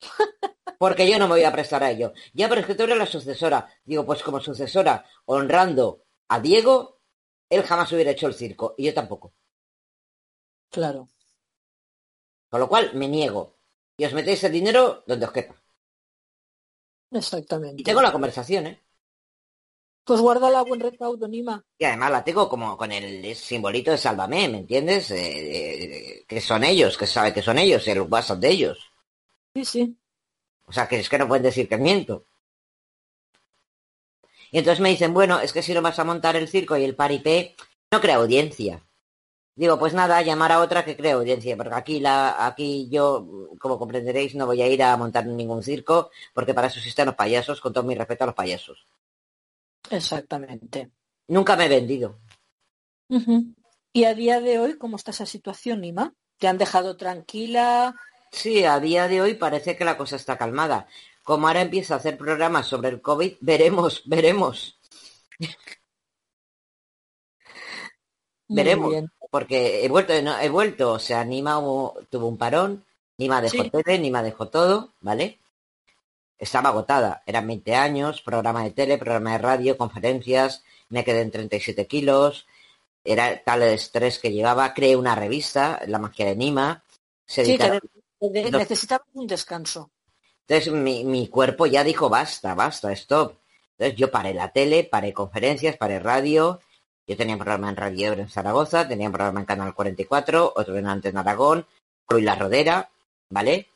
[0.78, 2.12] Porque yo no me voy a prestar a ello.
[2.34, 3.68] Ya, pero es que tú eres la sucesora.
[3.84, 7.00] Digo, pues como sucesora, honrando a Diego,
[7.48, 9.34] él jamás hubiera hecho el circo, y yo tampoco.
[10.70, 11.08] Claro.
[12.48, 13.56] Con lo cual, me niego.
[13.96, 15.54] Y os metéis el dinero donde os quepa.
[17.10, 17.80] Exactamente.
[17.80, 18.82] Y tengo la conversación, ¿eh?
[20.04, 21.64] Pues guárdala a buen recaudo, Nima.
[21.78, 25.10] Y además la tengo como con el simbolito de Sálvame, ¿me entiendes?
[25.10, 28.92] Eh, que son ellos, que sabe que son ellos, el WhatsApp de ellos.
[29.54, 29.98] Sí, sí.
[30.66, 32.26] O sea, que es que no pueden decir que miento.
[34.56, 36.84] Y entonces me dicen, bueno, es que si no vas a montar el circo y
[36.84, 37.54] el paripé,
[37.92, 38.82] no crea audiencia.
[39.54, 43.78] Digo, pues nada, llamar a otra que crea audiencia, porque aquí la, aquí yo, como
[43.78, 47.60] comprenderéis, no voy a ir a montar ningún circo, porque para eso existen los payasos,
[47.60, 48.86] con todo mi respeto a los payasos.
[49.90, 50.90] Exactamente.
[51.28, 52.18] Nunca me he vendido.
[53.92, 56.14] ¿Y a día de hoy cómo está esa situación, Nima?
[56.38, 57.94] ¿Te han dejado tranquila?
[58.32, 60.86] Sí, a día de hoy parece que la cosa está calmada.
[61.26, 64.78] Como ahora empieza a hacer programas sobre el COVID, veremos, veremos.
[68.46, 68.94] veremos.
[69.28, 71.56] Porque he vuelto, no, he vuelto, o sea, Nima
[72.08, 72.84] tuvo un parón,
[73.18, 73.70] Nima dejó sí.
[73.70, 75.40] tele, Nima dejó todo, ¿vale?
[76.38, 77.24] estaba agotada.
[77.26, 82.46] Eran 20 años, programa de tele, programa de radio, conferencias, me quedé en 37 kilos,
[83.02, 86.84] era tal el estrés que llevaba, creé una revista, La magia de Nima.
[87.24, 87.80] Se sí, que
[88.20, 89.90] de, necesitaba un descanso.
[90.48, 93.36] Entonces mi, mi, cuerpo ya dijo basta, basta, stop.
[93.78, 96.60] Entonces yo paré la tele, paré conferencias, paré radio.
[97.06, 100.76] Yo tenía un programa en Radio en Zaragoza, tenía un programa en Canal 44, otro
[100.76, 101.66] en Antena Aragón,
[102.10, 102.88] y La Rodera,
[103.30, 103.68] ¿vale?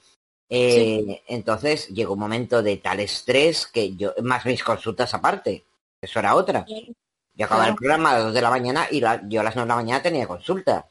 [0.48, 1.22] Eh, sí.
[1.28, 5.64] Entonces llegó un momento de tal estrés que yo, más mis consultas aparte,
[6.00, 6.64] eso era otra.
[6.66, 7.70] Yo acababa claro.
[7.70, 9.68] el programa a las 2 de la mañana y la, yo a las 9 de
[9.68, 10.88] la mañana tenía consulta.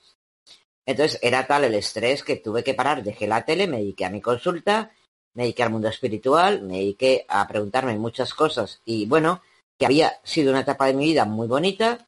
[0.86, 4.09] Entonces era tal el estrés que tuve que parar, dejé la tele, me dediqué a
[4.09, 4.91] mi consulta,
[5.34, 9.41] me dediqué al mundo espiritual, me dediqué a preguntarme muchas cosas y bueno,
[9.77, 12.07] que había sido una etapa de mi vida muy bonita,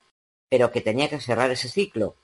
[0.49, 2.15] pero que tenía que cerrar ese ciclo.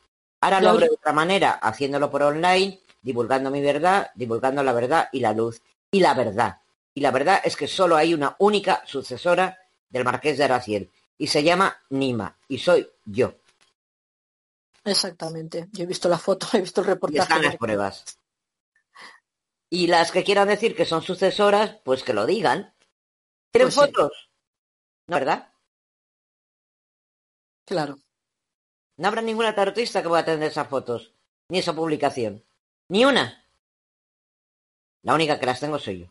[0.42, 5.10] Ahora lo abro de otra manera, haciéndolo por online, divulgando mi verdad, divulgando la verdad
[5.12, 6.62] y la luz y la verdad.
[6.94, 9.58] Y la verdad es que solo hay una única sucesora
[9.90, 13.34] del marqués de Araciel y se llama Nima y soy yo.
[14.84, 15.68] Exactamente.
[15.72, 17.20] Yo he visto la foto, he visto el reportaje.
[17.20, 18.18] Y están las pruebas.
[19.70, 22.74] Y las que quieran decir que son sucesoras, pues que lo digan.
[23.52, 24.12] ¿Tienen pues fotos?
[24.14, 24.28] Sí.
[25.08, 25.54] ¿No, verdad?
[27.66, 27.98] Claro.
[28.98, 31.14] No habrá ninguna tarotista que pueda tener esas fotos,
[31.50, 32.44] ni esa publicación.
[32.90, 33.44] Ni una.
[35.04, 36.08] La única que las tengo soy yo.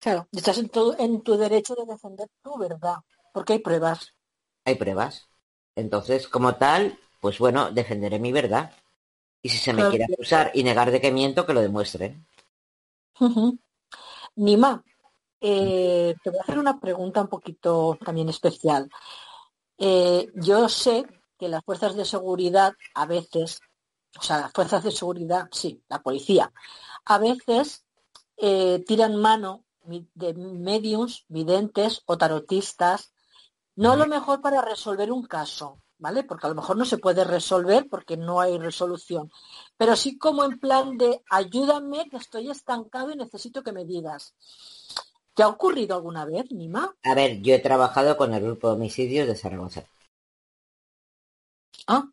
[0.00, 2.96] Claro, estás en tu, en tu derecho de defender tu verdad,
[3.32, 4.14] porque hay pruebas.
[4.64, 5.28] Hay pruebas.
[5.74, 8.72] Entonces, como tal, pues bueno, defenderé mi verdad.
[9.42, 12.26] Y si se me claro, quiere acusar y negar de que miento, que lo demuestren.
[14.36, 14.84] Nima,
[15.40, 18.88] eh, te voy a hacer una pregunta un poquito también especial.
[19.78, 21.06] Eh, yo sé
[21.38, 23.60] que las fuerzas de seguridad a veces
[24.16, 26.52] o sea, las fuerzas de seguridad, sí, la policía,
[27.04, 27.84] a veces
[28.36, 29.64] eh, tiran mano
[30.14, 33.12] de mediums, videntes o tarotistas,
[33.74, 36.24] no lo mejor para resolver un caso, ¿vale?
[36.24, 39.30] Porque a lo mejor no se puede resolver porque no hay resolución,
[39.76, 44.34] pero sí como en plan de ayúdame que estoy estancado y necesito que me digas.
[45.34, 46.94] ¿Te ha ocurrido alguna vez, Nima?
[47.04, 49.84] A ver, yo he trabajado con el grupo de homicidios de Zaragoza.
[51.86, 52.04] Ah,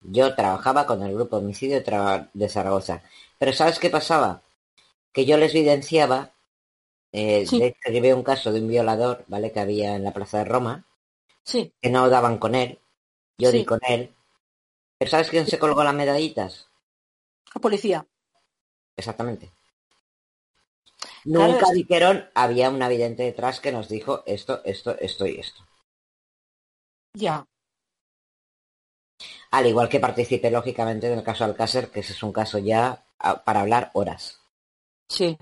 [0.00, 1.82] yo trabajaba con el grupo homicidio
[2.32, 3.02] de Zaragoza.
[3.38, 4.42] Pero ¿sabes qué pasaba?
[5.12, 6.32] Que yo les evidenciaba,
[7.12, 7.58] eh, Sí.
[7.58, 9.52] de hecho llevé un caso de un violador, ¿vale?
[9.52, 10.84] Que había en la Plaza de Roma,
[11.48, 12.78] sí, que no daban con él,
[13.38, 13.58] yo Sí.
[13.58, 14.14] di con él.
[14.98, 16.68] Pero ¿sabes quién se colgó las medallitas?
[17.54, 18.06] la policía.
[18.98, 19.50] Exactamente.
[21.32, 25.38] Claro, Nunca es- dijeron, había un evidente detrás que nos dijo esto, esto, esto y
[25.38, 25.62] esto.
[27.14, 27.46] Ya,
[29.50, 33.04] Al igual que participé lógicamente en el caso Alcácer, que ese es un caso ya
[33.44, 34.40] para hablar horas.
[35.08, 35.36] sí.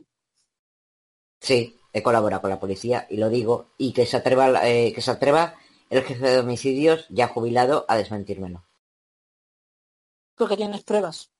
[1.40, 5.00] Sí, he colaborado con la policía y lo digo, y que se atreva, eh, que
[5.00, 5.54] se atreva
[5.90, 8.62] el jefe de homicidios ya jubilado a desmentírmelo.
[10.36, 11.30] Porque tienes pruebas.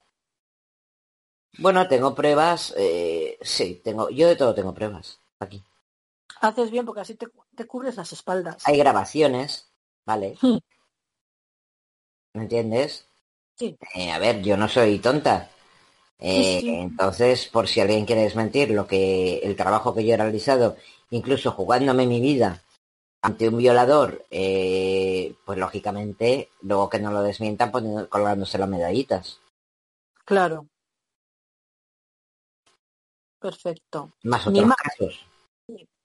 [1.59, 5.63] Bueno, tengo pruebas, eh, sí, tengo, yo de todo tengo pruebas aquí.
[6.41, 8.63] Haces bien porque así te, te cubres las espaldas.
[8.67, 9.69] Hay grabaciones,
[10.05, 10.37] ¿vale?
[12.35, 13.07] ¿Me entiendes?
[13.59, 13.77] Sí.
[13.95, 15.51] Eh, a ver, yo no soy tonta.
[16.19, 16.69] Eh, Sí, sí.
[16.71, 20.77] Entonces, por si alguien quiere desmentir lo que el trabajo que yo he realizado,
[21.11, 22.63] incluso jugándome mi vida
[23.27, 29.41] ante un violador, eh, pues lógicamente, luego que no lo desmientan poniendo, colgándose las medallitas.
[30.25, 30.69] Claro.
[33.41, 34.13] Perfecto.
[34.23, 35.27] Más otros Nima, casos.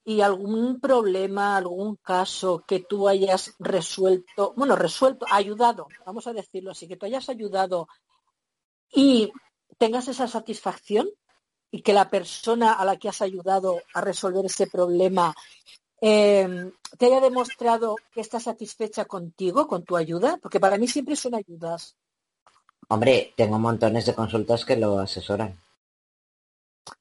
[0.04, 6.72] ¿y algún problema, algún caso que tú hayas resuelto, bueno, resuelto, ayudado, vamos a decirlo
[6.72, 7.88] así, que tú hayas ayudado
[8.92, 9.32] y
[9.78, 11.08] tengas esa satisfacción
[11.70, 15.36] y que la persona a la que has ayudado a resolver ese problema
[16.02, 21.16] eh, te haya demostrado que está satisfecha contigo, con tu ayuda, porque para mí siempre
[21.16, 21.96] son ayudas.
[22.90, 25.58] Hombre, tengo montones de consultas que lo asesoran.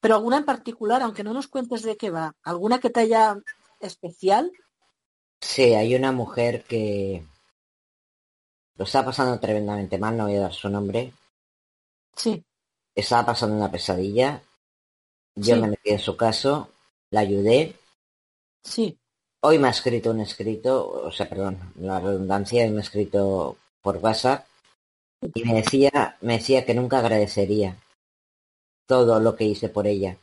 [0.01, 3.37] Pero alguna en particular, aunque no nos cuentes de qué va, alguna que te haya
[3.81, 4.53] especial.
[5.41, 7.25] Sí, hay una mujer que
[8.77, 11.13] lo está pasando tremendamente mal, no voy a dar su nombre.
[12.15, 12.45] Sí.
[12.95, 14.43] Estaba pasando una pesadilla.
[15.35, 15.61] Yo Sí.
[15.61, 16.69] me metí en su caso,
[17.11, 17.75] la ayudé.
[18.63, 18.99] Sí,
[19.43, 23.97] Hoy me ha escrito un escrito, o sea, perdón, la redundancia, me ha escrito por
[23.97, 24.47] WhatsApp
[25.35, 27.79] y me decía, me decía que nunca agradecería
[28.87, 30.19] todo lo que hice por ella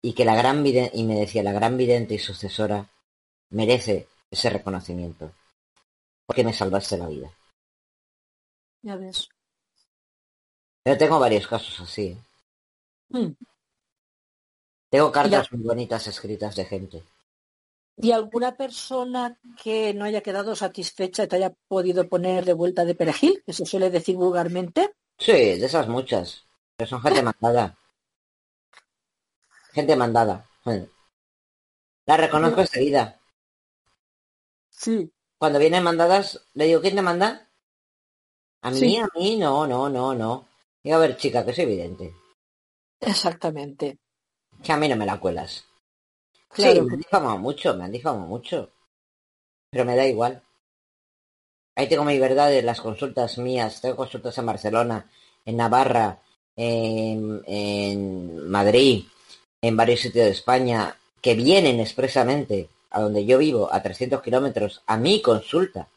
[0.00, 2.88] y que la gran vidente, y me decía la gran vidente y sucesora
[3.50, 5.32] merece ese reconocimiento
[6.24, 7.30] porque me salvaste la vida.
[8.80, 9.28] ya ves.
[10.82, 12.06] Pero tengo varios casos así.
[12.06, 12.16] ¿eh?
[13.10, 13.32] Hmm.
[14.88, 17.02] Tengo cartas muy bonitas escritas de gente.
[18.02, 22.84] ¿Y alguna persona que no haya quedado satisfecha y te haya podido poner de vuelta
[22.84, 24.94] de perejil, que se suele decir vulgarmente?
[25.18, 26.44] Sí, de esas muchas.
[26.76, 27.76] Pero son gente mandada.
[29.72, 30.46] Gente mandada.
[32.06, 33.20] La reconozco enseguida.
[34.70, 35.12] Sí.
[35.38, 37.48] Cuando vienen mandadas, le digo, ¿quién te manda?
[38.62, 38.96] A mí, Sí.
[38.96, 40.48] a mí, no, no, no, no.
[40.82, 42.14] Digo, a ver, chica, que es evidente.
[43.00, 43.98] Exactamente.
[44.62, 45.64] Que a mí no me la cuelas.
[46.50, 46.74] Claro.
[46.74, 48.70] Sí, me han difamado mucho, me han difamado mucho.
[49.70, 50.42] Pero me da igual.
[51.76, 53.80] Ahí tengo mi verdad de las consultas mías.
[53.80, 55.10] Tengo consultas en Barcelona,
[55.44, 56.20] en Navarra,
[56.56, 59.04] en, en Madrid,
[59.62, 64.82] en varios sitios de España, que vienen expresamente a donde yo vivo, a 300 kilómetros,
[64.86, 65.88] a mi consulta.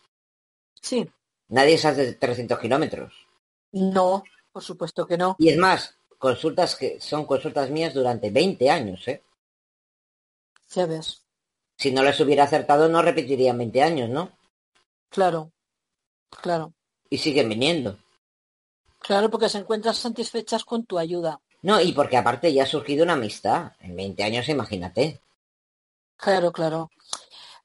[0.79, 1.09] Sí.
[1.49, 3.13] Nadie se hace 300 kilómetros.
[3.71, 5.35] No, por supuesto que no.
[5.39, 9.21] Y es más, consultas que son consultas mías durante 20 años, ¿eh?
[10.75, 11.23] Ya ves.
[11.77, 14.31] Si no les hubiera acertado, no repetirían 20 años, ¿no?
[15.09, 15.51] Claro.
[16.41, 16.73] Claro.
[17.09, 17.97] Y siguen viniendo.
[18.99, 21.39] Claro, porque se encuentran satisfechas con tu ayuda.
[21.61, 23.73] No, y porque aparte ya ha surgido una amistad.
[23.79, 25.21] En 20 años, imagínate.
[26.17, 26.89] Claro, claro.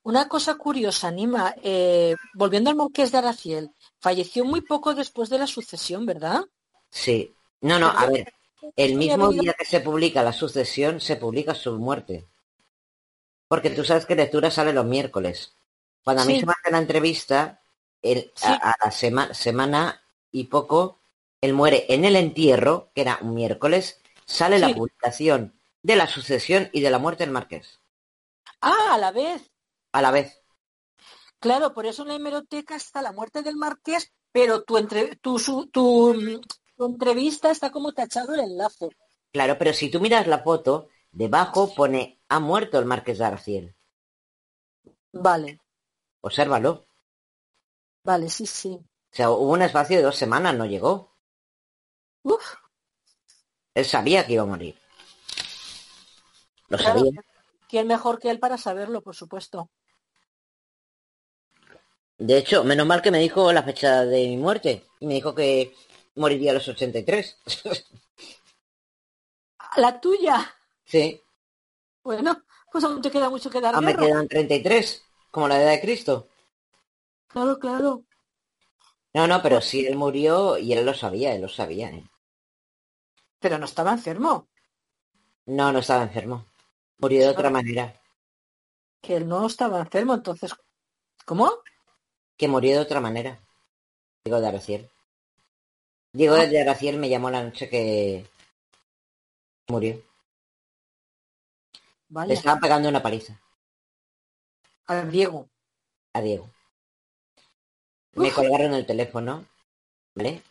[0.03, 5.39] Una cosa curiosa, Nima, eh, volviendo al Marqués de Araciel, falleció muy poco después de
[5.39, 6.45] la sucesión, ¿verdad?
[6.91, 7.35] Sí.
[7.61, 8.33] No, no, a ver.
[8.77, 12.27] El mismo día que se publica la sucesión, se publica su muerte.
[13.49, 15.55] Porque tú sabes que lectura sale los miércoles.
[16.05, 16.41] Cuando a mí Sí.
[16.41, 17.63] se me hace la entrevista,
[18.03, 18.47] el- Sí.
[18.47, 20.99] a, a la sema- semana y poco,
[21.41, 26.69] él muere en el entierro, que era un miércoles, sale la publicación de la sucesión
[26.73, 27.79] y de la muerte del marqués.
[28.61, 29.51] Ah, a la vez.
[29.93, 30.39] A la vez.
[31.41, 35.39] Claro, por eso en la hemeroteca está la muerte del Marqués, pero tu, entre- tu,
[35.39, 36.41] su- tu,
[36.77, 38.89] tu entrevista está como tachado el enlace.
[39.33, 40.89] Claro, pero si tú miras la foto,
[41.23, 43.75] debajo pone ha muerto el marqués de Arciel.
[45.27, 45.51] Vale,
[46.21, 46.87] Obsérvalo.
[48.05, 48.79] vale, sí, sí.
[49.13, 51.17] O sea, hubo un espacio de dos semanas, no llegó.
[52.25, 52.55] Uf,
[53.75, 54.77] Él sabía que iba a morir.
[56.69, 57.01] Lo Claro.
[57.01, 57.21] sabía.
[57.69, 59.71] ¿quién mejor que él para saberlo, por supuesto?
[62.19, 64.85] De hecho, menos mal que me dijo la fecha de mi muerte.
[65.01, 65.75] Y me dijo que
[66.17, 67.39] moriría a los 83.
[69.77, 70.58] La tuya.
[70.89, 71.23] Sí,
[72.03, 75.71] Bueno, pues aún te queda mucho que dar aún me quedan 33, como la edad
[75.71, 76.29] de Cristo.
[77.27, 78.05] Claro, claro.
[79.13, 81.91] No, no, pero sí, él murió y él lo sabía, él lo sabía.
[81.91, 82.05] ¿eh?
[83.43, 84.33] Pero no estaba enfermo,
[85.47, 86.47] No, no estaba enfermo.
[86.99, 87.93] Murió de otra manera.
[89.03, 90.55] que él no estaba enfermo, entonces,
[91.27, 91.51] ¿cómo?
[92.39, 93.39] Que murió de otra manera.
[94.25, 94.91] Diego de Araciel.
[96.13, 96.45] Diego Ah.
[96.47, 98.27] de Araciel me llamó la noche que
[99.69, 100.03] murió.
[102.11, 103.41] Le estaban pegando una paliza
[104.87, 105.49] al Diego.
[106.15, 106.49] a Diego.
[108.17, 109.45] Me colgaron el teléfono,
[110.15, 110.43] ¿vale?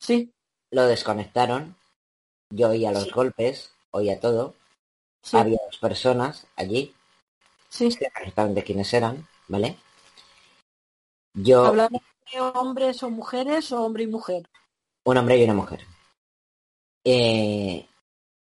[0.00, 0.32] Sí,
[0.70, 1.76] Lo desconectaron.
[2.50, 3.10] Yo oía los Sí.
[3.10, 4.54] golpes, oía todo.
[5.22, 6.94] sí, Había dos personas allí,
[7.68, 7.90] sí.
[7.90, 9.76] sé perfectamente quiénes eran, ¿vale?
[11.34, 14.48] Yo, ¿Hablamos de hombres o mujeres o hombre y mujer?
[15.04, 15.80] un hombre y una mujer.
[17.04, 17.86] Eh,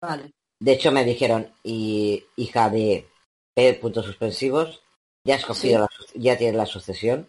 [0.00, 3.08] Vale, de hecho, me dijeron, y, hija de
[3.54, 3.74] P.
[3.74, 4.82] puntos suspensivos,
[5.24, 6.04] ya has cogido Sí.
[6.14, 7.28] la ya tienes la sucesión,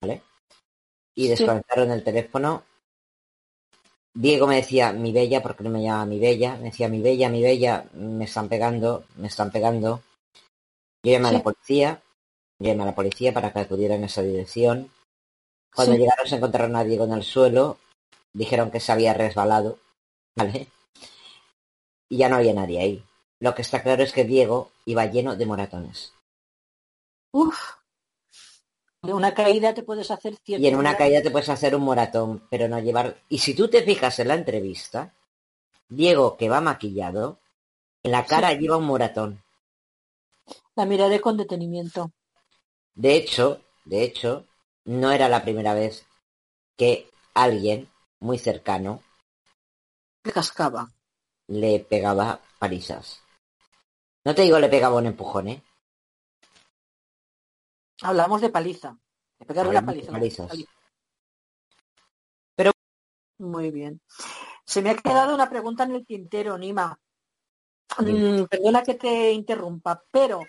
[0.00, 0.22] ¿vale?
[1.14, 1.28] Y Sí.
[1.30, 2.64] desconectaron el teléfono.
[4.14, 7.28] Diego me decía, mi bella, porque no me llamaba mi bella, me decía, mi bella,
[7.28, 10.02] mi bella, me están pegando, me están pegando.
[11.04, 12.02] Yo llamé a la policía,
[12.58, 14.90] llamé a la policía para que acudiera en esa dirección.
[15.74, 17.78] Cuando llegaron se encontraron a Diego en el suelo,
[18.32, 19.78] dijeron que se había resbalado,
[20.36, 20.66] ¿vale?
[22.08, 23.04] Y ya no había nadie ahí.
[23.40, 26.12] Lo que está claro es que Diego iba lleno de moratones.
[27.32, 27.74] Uf.
[29.02, 30.64] De una caída te puedes hacer cierto.
[30.64, 33.16] Y en una caída te puedes hacer un moratón, pero no llevar.
[33.28, 35.14] Y si tú te fijas en la entrevista,
[35.88, 37.38] Diego, que va maquillado,
[38.02, 39.42] en la cara lleva un moratón.
[40.74, 42.12] La miraré con detenimiento.
[42.94, 44.46] De hecho, de hecho,
[44.84, 46.04] no era la primera vez
[46.76, 47.88] que alguien
[48.20, 49.02] muy cercano
[50.24, 50.90] Le cascaba.
[51.48, 53.22] Le pegaba parisas.
[54.24, 55.62] No te digo le pegaba un empujón, ¿eh?
[58.02, 58.96] Hablamos de paliza.
[59.38, 60.12] De pegar una de paliza.
[60.12, 60.52] palizas.
[63.38, 64.00] Muy bien.
[64.64, 66.98] Se me ha quedado una pregunta en el tintero, Nima.
[67.98, 70.40] Mm, perdona que te interrumpa, pero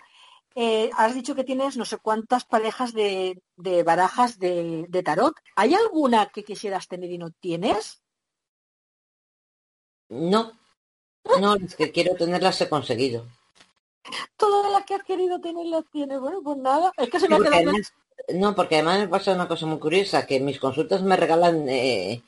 [0.54, 5.34] eh, has dicho que tienes no sé cuántas parejas de, de barajas de, de tarot.
[5.56, 8.02] ¿Hay alguna que quisieras tener y no tienes?
[10.08, 10.59] No,
[11.40, 13.26] no, es que quiero tenerlas he conseguido.
[14.36, 16.18] Todas las que has querido tener las tienes.
[16.20, 16.92] Bueno, pues nada.
[16.96, 17.92] Es que se me Porque además-
[18.34, 21.68] no, porque además me pasa una cosa muy curiosa, que mis consultas me regalan...
[21.68, 22.22] eh,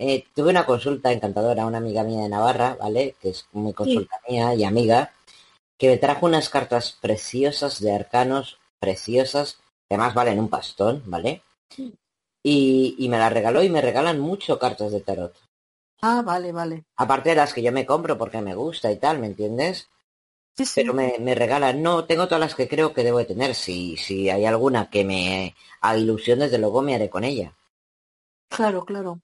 [0.00, 3.16] eh, tuve una consulta encantadora, una amiga mía de Navarra, ¿vale?
[3.20, 5.12] Que es muy consulta mía y amiga,
[5.76, 9.54] que me trajo unas cartas preciosas de arcanos, preciosas,
[9.88, 11.42] que además valen un pastón, ¿vale?
[11.70, 11.92] Sí.
[12.44, 15.34] Y, y me las regaló y me regalan mucho cartas de tarot.
[16.02, 16.84] Ah, vale, vale.
[16.96, 19.88] Aparte de las que yo me compro porque me gusta y tal, ¿me entiendes?
[20.56, 20.72] Sí, sí.
[20.80, 23.54] Pero me, me regalan, no, tengo todas las que creo que debo de tener.
[23.54, 27.52] Si, si hay alguna que me haga ilusión, desde luego me haré con ella.
[28.48, 29.20] Claro, claro.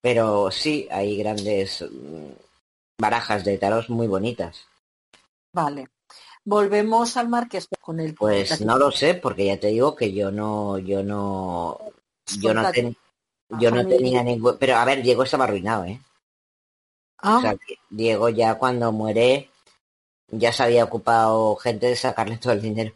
[0.00, 2.32] Pero sí, hay grandes mm,
[3.00, 4.66] barajas de tarot muy bonitas.
[5.52, 5.88] Vale.
[6.44, 10.30] Volvemos al marqués con el Pues no lo sé, porque ya te digo que yo
[10.30, 11.78] no, yo no,
[12.40, 12.96] yo no, ten-
[13.50, 16.00] yo no tenía ningún, pero a ver, Diego estaba arruinado, ¿eh?
[17.18, 17.56] Ah, O sea,
[17.90, 19.50] Diego ya cuando muere,
[20.28, 22.94] ya se había ocupado gente de sacarle todo el dinero.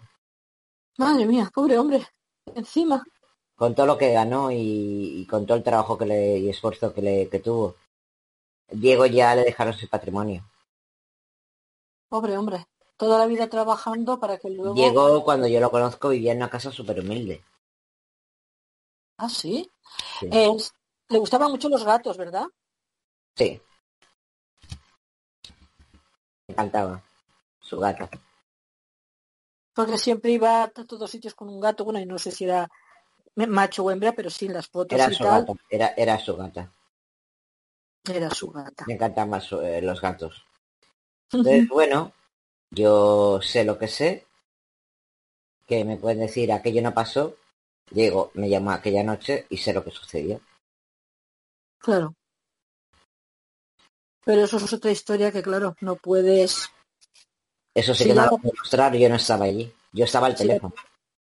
[0.98, 2.06] madre mía, pobre hombre.
[2.54, 3.04] Encima.
[3.56, 6.92] con todo lo que ganó y, y con todo el trabajo que le, y esfuerzo
[6.92, 7.76] que, le, que tuvo.
[8.70, 10.44] Diego ya le dejaron su patrimonio.
[12.08, 12.66] Pobre hombre.
[12.96, 14.74] Toda la vida trabajando para que luego.
[14.74, 17.42] Diego, cuando yo lo conozco, vivía en una casa súper humilde.
[19.16, 19.68] Ah, sí.
[20.20, 20.28] Sí.
[20.30, 20.72] Es-
[21.08, 22.46] Le gustaban mucho los gatos, ¿verdad?
[23.36, 23.60] Sí.
[26.48, 27.02] Me encantaba.
[27.60, 28.08] Su gata.
[29.74, 31.84] Porque siempre iba a todos sitios con un gato.
[31.84, 32.68] Bueno, y no sé si era
[33.36, 35.40] macho o hembra, pero sí en las fotos Era y su tal.
[35.46, 35.52] gata.
[35.68, 36.72] Era, era su gata.
[38.04, 38.84] Era su gata.
[38.86, 40.44] Me encantan más eh, los gatos.
[41.32, 42.12] Entonces, bueno,
[42.70, 44.26] yo sé lo que sé.
[45.66, 47.36] Que me pueden decir aquello no pasó.
[47.92, 50.40] Diego me llamó aquella noche y sé lo que sucedió.
[51.78, 52.14] Claro.
[54.24, 56.68] Pero eso es otra historia que, claro, no puedes.
[57.74, 59.72] Eso sí Sí, que no la- lo puedo mostrar, yo no estaba allí.
[59.92, 60.74] Yo estaba al teléfono.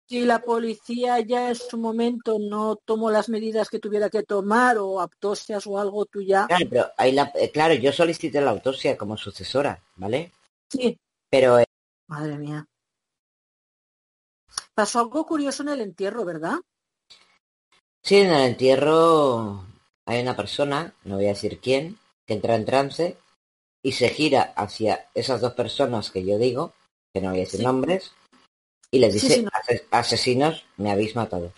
[0.07, 4.77] Si la policía ya en su momento no tomó las medidas que tuviera que tomar
[4.77, 6.47] o autopsias o algo, tú ya.
[6.47, 10.31] Claro, pero ahí la- eh, claro, yo solicité la autopsia como sucesora, ¿vale?
[10.69, 10.97] Sí,
[11.29, 11.65] Pero eh,
[12.07, 12.65] madre mía.
[14.81, 16.55] Pasó algo curioso en el entierro, ¿verdad?
[18.01, 19.63] sí, en el entierro
[20.07, 23.15] hay una persona, no voy a decir quién, que entra en trance
[23.83, 26.73] y se gira hacia esas dos personas que yo digo,
[27.13, 27.63] que no voy a decir Sí.
[27.63, 28.11] nombres,
[28.89, 29.51] y les dice, sí, no.
[29.53, 31.53] "Ase- asesinos, me habéis matado.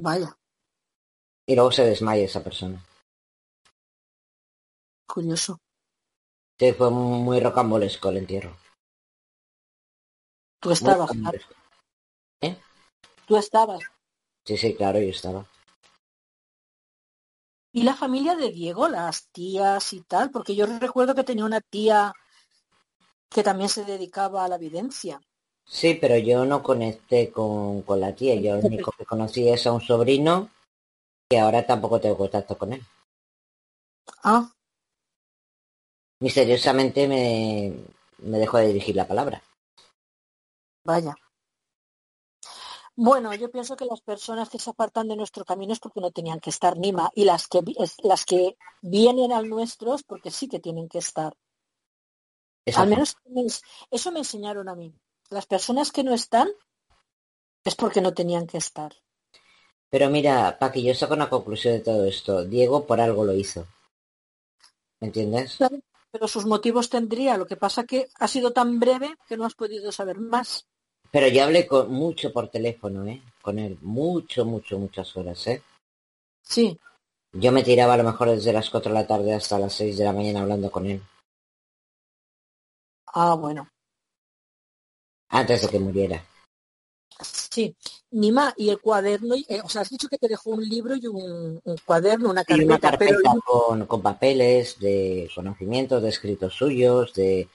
[0.00, 0.38] Vaya,
[1.48, 2.80] Y luego se desmaya esa persona.
[5.08, 5.58] curioso.
[6.60, 8.56] Sí, fue muy rocambolesco el entierro.
[10.60, 11.54] Tú estabas, rocambolesco.
[13.26, 13.82] tú estabas.
[14.44, 15.46] Sí, sí, claro, yo estaba.
[17.72, 20.30] ¿Y la familia de Diego, las tías y tal?
[20.30, 22.12] Porque yo recuerdo que tenía una tía
[23.30, 25.20] que también se dedicaba a la evidencia.
[25.66, 28.34] Sí, pero yo no conecté con, con la tía.
[28.36, 30.50] Yo lo único que conocí es a un sobrino
[31.28, 32.82] que ahora tampoco tengo contacto con él.
[34.22, 34.52] Ah,
[36.20, 37.72] Misteriosamente me,
[38.18, 39.42] me dejó de dirigir la palabra.
[40.88, 41.14] Vaya.
[42.96, 46.10] Bueno, yo pienso que las personas que se apartan de nuestro camino es porque no
[46.10, 47.60] tenían que estar, Nima, y las que
[48.02, 51.32] las que vienen al nuestro es porque sí que tienen que estar.
[52.74, 53.16] Al menos
[53.90, 54.92] eso me enseñaron a mí.
[55.30, 56.48] Las personas que no están
[57.64, 58.92] es porque no tenían que estar.
[59.90, 62.44] Pero mira, Paqui, yo saco una conclusión de todo esto.
[62.44, 63.66] Diego por algo lo hizo.
[65.00, 65.58] ¿Me entiendes?
[66.10, 67.36] Pero sus motivos tendría.
[67.36, 70.66] Lo que pasa que ha sido tan breve que no has podido saber más.
[71.10, 73.22] Pero yo hablé con, mucho por teléfono, ¿eh?
[73.40, 73.78] Con él.
[73.82, 75.62] Mucho, mucho, muchas horas, ¿eh?
[76.42, 76.78] Sí,
[77.32, 79.98] Yo me tiraba a lo mejor desde las 4 de la tarde hasta las 6
[79.98, 81.02] de la mañana hablando con él.
[83.06, 83.68] ah, bueno.
[85.30, 86.24] Antes de que muriera.
[87.20, 87.74] Sí,
[88.12, 91.06] Nima, y el cuaderno, eh, o sea, has dicho que te dejó un libro y
[91.06, 97.48] un, cuaderno, una carpeta, una carpeta con, con, papeles de conocimientos, de escritos suyos, de...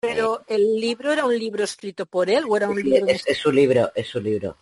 [0.00, 3.06] Pero el libro era un libro escrito por él o era un libro...
[3.06, 4.56] Es, es, su libro, es su libro.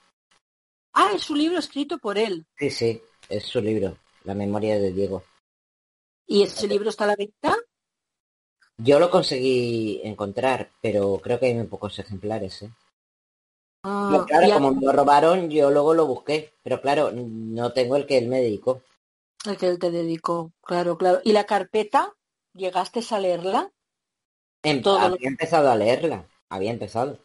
[0.92, 2.44] Ah, es su libro escrito por él.
[2.58, 5.22] Sí, sí, es su libro, La memoria de Diego.
[6.26, 7.56] ¿Y ese libro está a la venta?
[8.76, 12.70] Yo lo conseguí encontrar, pero creo que hay muy pocos ejemplares, ¿eh?
[13.84, 18.06] Ah, claro, como me lo robaron, yo luego lo busqué, pero claro, no tengo el
[18.06, 18.82] que él me dedicó.
[19.46, 21.20] El que él te dedicó, claro, claro.
[21.24, 22.14] ¿Y la carpeta?
[22.54, 23.72] ¿Llegaste a leerla?
[24.82, 27.18] Todo había empezado a leerla, había empezado.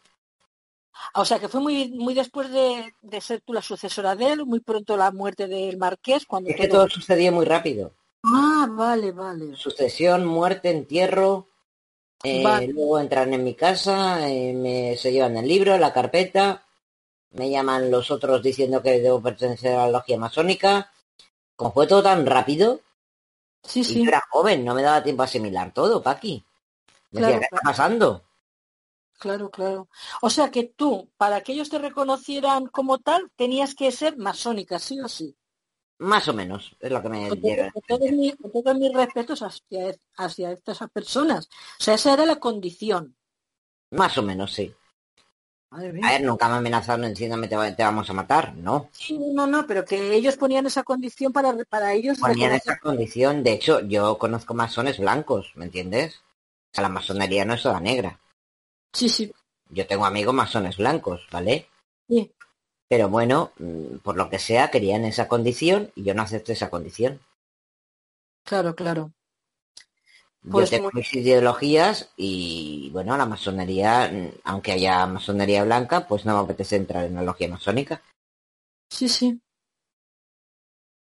[1.13, 4.45] Ah, o sea que fue muy muy después de, ser tú la sucesora de él,
[4.45, 6.25] muy pronto la muerte del marqués.
[6.25, 7.91] Cuando es que todo sucedía muy rápido.
[8.23, 9.55] Ah, vale, vale.
[9.55, 11.47] Sucesión, muerte, entierro,
[12.23, 16.63] eh, luego entran en mi casa, eh, me, se llevan el libro, la carpeta,
[17.31, 20.91] me llaman los otros diciendo que debo pertenecer a la logia masónica.
[21.55, 22.79] Como fue todo tan rápido,
[23.61, 24.03] sí, sí.
[24.03, 26.43] yo era joven, no me daba tiempo a asimilar todo, Paqui.
[27.14, 28.26] Decía, ¿qué está pasando?
[29.20, 29.88] Claro, claro.
[30.22, 34.80] O sea que tú, para que ellos te reconocieran como tal, tenías que ser masónica,
[34.80, 35.38] sí o sí.
[35.99, 37.72] Más o menos, es lo que me llega.
[37.72, 37.82] Con
[38.51, 41.47] todos, mis respetos hacia, hacia estas personas.
[41.80, 43.16] O sea, esa era la condición.
[43.91, 44.74] Más o menos, sí.
[45.70, 48.89] A ver, nunca me amenazaron diciéndome te, te vamos a matar, ¿no?
[48.91, 52.20] Sí, no, no, pero que ellos ponían esa condición para, para ellos.
[52.20, 56.22] Ponían esa condición, de hecho, yo conozco masones blancos, ¿me entiendes?
[56.74, 58.19] O sea, la masonería no es toda negra.
[58.91, 59.32] Sí, sí.
[59.69, 61.67] Yo tengo amigos masones blancos, ¿vale?
[62.07, 62.32] Sí.
[62.88, 66.71] Pero bueno, mm, por lo que sea, querían esa condición y yo no acepto esa
[66.71, 67.21] condición.
[68.43, 69.11] Claro, claro.
[70.49, 76.26] Pues yo tengo mis ideologías y bueno, la masonería, mm, aunque haya masonería blanca, pues
[76.26, 78.01] no me apetece entrar en la logia masónica.
[78.89, 79.39] Sí, sí.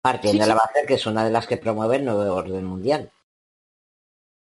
[0.02, 3.12] Partiendo de la base que es una de las que promueve el nuevo orden mundial.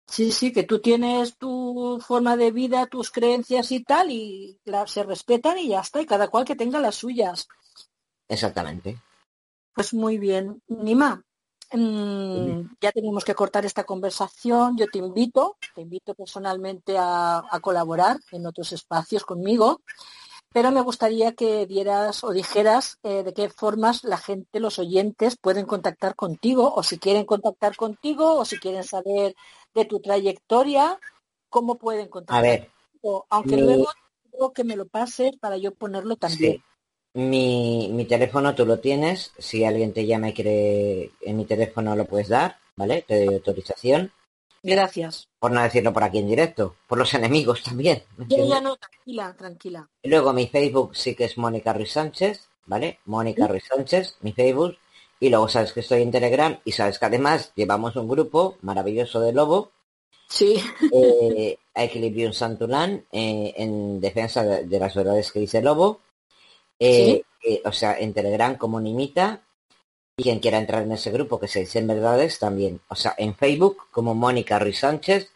[0.07, 5.03] Sí, sí, que tú tienes tu forma de vida, tus creencias y tal, y se
[5.03, 7.47] respetan y ya está, y cada cual que tenga las suyas.
[8.27, 8.97] Exactamente.
[9.73, 10.61] Pues muy bien.
[10.67, 11.23] Nima,
[11.71, 14.75] mm, ya tenemos que cortar esta conversación.
[14.77, 19.79] Yo te invito, te invito personalmente a colaborar en otros espacios conmigo
[20.53, 25.37] pero me gustaría que dieras o dijeras eh, de qué formas la gente, los oyentes,
[25.37, 29.33] pueden contactar contigo, o si quieren contactar contigo, o si quieren saber
[29.73, 30.99] de tu trayectoria,
[31.49, 32.37] cómo pueden contactar.
[32.37, 32.69] A ver.
[33.29, 33.87] Aunque luego
[34.53, 36.63] que me lo pases para yo ponerlo también.
[37.13, 39.33] Mi, mi teléfono tú lo tienes.
[39.37, 43.03] Si alguien te llama y quiere en mi teléfono lo puedes dar, ¿vale?
[43.07, 44.11] Te doy autorización.
[44.63, 45.27] Gracias.
[45.39, 48.03] Por no decirlo por aquí en directo, por los enemigos también.
[48.29, 49.89] Yo ya no, tranquila, tranquila.
[50.03, 52.99] Y luego mi Facebook sí que es Mónica Ruiz Sánchez, ¿vale?
[53.05, 54.77] Mónica Ruiz Sánchez, mi Facebook.
[55.21, 59.21] Y luego sabes que estoy en Telegram y sabes que además llevamos un grupo maravilloso
[59.21, 59.71] de Lobo.
[60.27, 60.61] Sí.
[60.91, 66.01] Eh, a Equilibrium Santulán eh, en defensa de, las verdades que dice Lobo.
[66.79, 69.43] Eh, eh, o sea, en Telegram como Nimita
[70.17, 72.81] y quien quiera entrar en ese grupo que se dicen verdades también.
[72.89, 75.29] O sea, en Facebook como Mónica Ruiz Sánchez,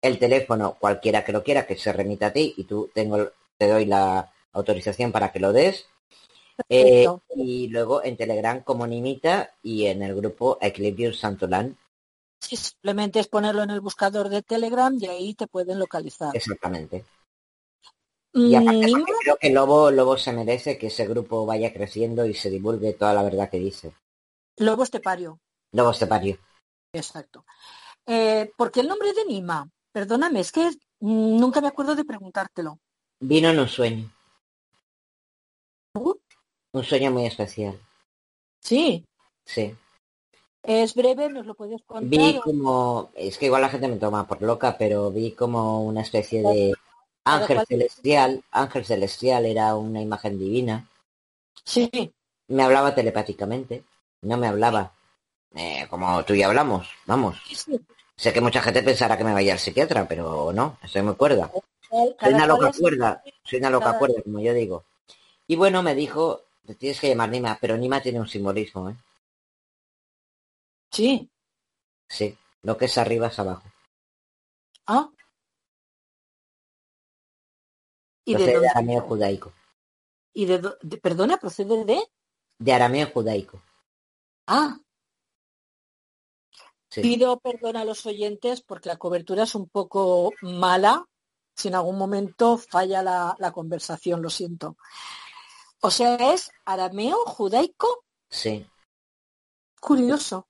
[0.00, 3.68] el teléfono cualquiera que lo quiera que se remita a ti y tú tengo, te
[3.68, 5.86] doy la autorización para que lo des.
[6.68, 7.06] Eh,
[7.36, 11.76] y luego en Telegram como Nimita y en el grupo Equilibrium Santolán.
[12.40, 16.36] Sí, simplemente es ponerlo en el buscador de Telegram y ahí te pueden localizar.
[16.36, 17.04] Exactamente.
[18.32, 22.50] Y aparte creo que Lobo, Lobo se merece que ese grupo vaya creciendo y se
[22.50, 23.92] divulgue toda la verdad que dice.
[24.56, 25.40] Lobo estepario.
[25.72, 26.38] Lobo estepario.
[26.92, 27.44] Exacto.
[28.06, 29.68] Eh, ¿Por qué el nombre de Nima?
[29.92, 30.70] Perdóname, es que
[31.00, 32.78] nunca me acuerdo de preguntártelo.
[33.20, 34.10] Vino en un sueño.
[35.94, 36.14] ¿Uh?
[36.78, 37.76] Un sueño muy especial.
[38.60, 39.04] Sí.
[39.44, 39.74] Sí.
[40.62, 42.08] Es breve, nos lo puedes contar.
[42.08, 46.02] Vi como, es que igual la gente me toma por loca, pero vi como una
[46.02, 46.74] especie de
[47.24, 48.44] ángel celestial.
[48.52, 50.88] Ángel celestial era una imagen divina.
[51.64, 52.12] Sí.
[52.48, 53.82] Me hablaba telepáticamente
[54.22, 54.92] no me hablaba.
[55.54, 57.38] Eh, como tú y hablamos, vamos.
[58.16, 61.50] Sé que mucha gente pensará que me vaya al psiquiatra, pero no, estoy muy cuerda.
[61.90, 64.84] Soy una loca cuerda, soy una loca cuerda, como yo digo.
[65.46, 68.96] Y bueno, me dijo, te tienes que llamar Nima, pero Nima tiene un simbolismo, ¿eh?
[70.90, 71.30] Sí.
[72.06, 73.62] Sí, lo que es arriba es abajo.
[74.86, 75.08] Ah.
[78.26, 79.50] ¿Y de, de arameo judaico.
[80.34, 82.02] ¿Y de, de, perdona, procede de?
[82.58, 83.62] De arameo judaico.
[84.46, 84.78] Ah.
[86.90, 91.06] Pido perdón a los oyentes porque la cobertura es un poco mala
[91.54, 94.76] si en algún momento falla la, la conversación, lo siento.
[95.80, 98.04] O sea, es arameo, judaico.
[98.28, 98.66] Sí.
[99.80, 100.48] Curioso.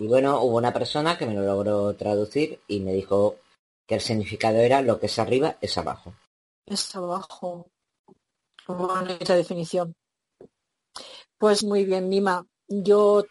[0.00, 3.36] Y bueno, hubo una persona que me lo logró traducir y me dijo
[3.86, 6.14] que el significado era lo que es arriba es abajo.
[6.66, 7.70] Es abajo.
[9.20, 9.94] esa definición.
[11.38, 12.46] Pues muy bien, Nima.
[12.68, 13.24] Yo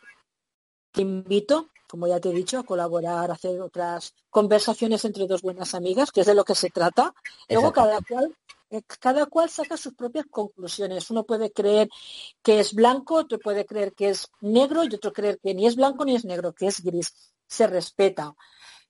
[0.91, 5.41] te invito, como ya te he dicho, a colaborar, a hacer otras conversaciones entre dos
[5.41, 7.13] buenas amigas, que es de lo que se trata.
[7.49, 8.35] Luego cada cual,
[8.99, 11.09] cada cual saca sus propias conclusiones.
[11.09, 11.89] Uno puede creer
[12.41, 15.75] que es blanco, otro puede creer que es negro y otro creer que ni es
[15.75, 17.13] blanco ni es negro, que es gris.
[17.47, 18.33] Se respeta.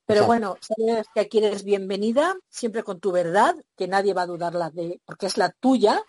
[0.05, 4.27] Pero bueno, sabes que aquí eres bienvenida, siempre con tu verdad, que nadie va a
[4.27, 6.01] dudarla de, porque es la tuya,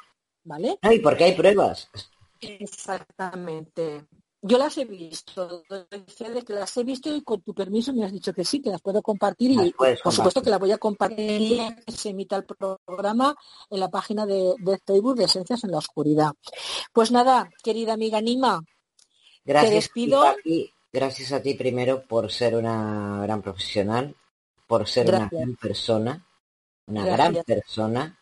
[0.44, 0.78] ¿vale?
[0.82, 1.90] Ay, porque hay pruebas.
[2.40, 4.06] Exactamente.
[4.40, 8.32] Yo las he visto, que las he visto y con tu permiso me has dicho
[8.32, 11.92] que sí, que las puedo compartir y por supuesto que las voy a compartir que
[11.92, 13.34] se emita el programa
[13.68, 16.32] en la página de, de, Facebook de Esencias en la Oscuridad.
[16.92, 18.62] Pues nada, querida amiga Nima,
[19.44, 20.22] Gracias, te despido.
[20.92, 24.14] Gracias a ti primero por ser una gran profesional,
[24.66, 26.26] por ser una gran persona,
[26.86, 28.18] una gran persona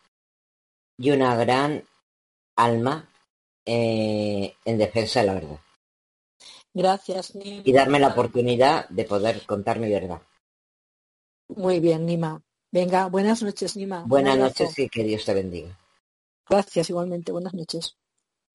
[0.97, 1.83] y una gran
[2.55, 3.07] alma
[3.65, 5.59] eh, en defensa de la verdad.
[6.77, 7.63] Gracias, Nima.
[7.65, 10.21] Y darme la oportunidad de poder contar mi verdad.
[11.47, 12.39] Muy bien, Nima.
[12.71, 14.03] Venga, buenas noches, Nima.
[14.05, 15.75] Buenas noches y que Dios te bendiga.
[16.47, 17.31] Gracias, igualmente.
[17.31, 17.97] Buenas noches.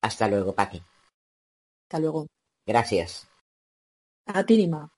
[0.02, 0.80] Hasta luego, Paqui.
[1.88, 2.28] Hasta luego.
[2.64, 3.26] Gracias.
[4.26, 4.88] A ti, Nima.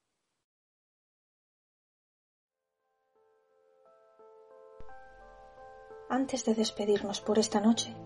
[6.11, 7.97] Antes de despedirnos por esta noche,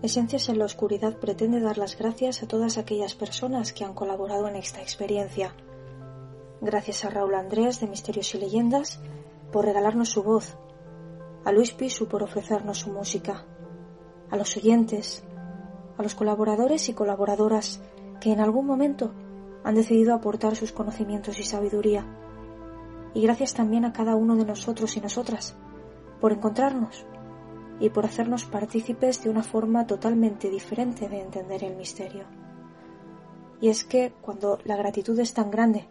[0.00, 4.46] Esencias en la Oscuridad pretende dar las gracias a todas aquellas personas que han colaborado
[4.46, 5.56] en esta experiencia.
[6.60, 9.00] Gracias a Raúl Andrés de Misterios y Leyendas
[9.50, 10.56] por regalarnos su voz,
[11.44, 13.44] a Luis Pisu por ofrecernos su música,
[14.30, 15.24] a los oyentes,
[15.96, 17.82] a los colaboradores y colaboradoras
[18.20, 19.12] que en algún momento
[19.64, 22.06] han decidido aportar sus conocimientos y sabiduría.
[23.14, 25.56] Y gracias también a cada uno de nosotros y nosotras
[26.20, 27.04] por encontrarnos
[27.80, 32.24] y por hacernos partícipes de una forma totalmente diferente de entender el misterio.
[33.60, 35.86] Y es que cuando la gratitud es tan grande,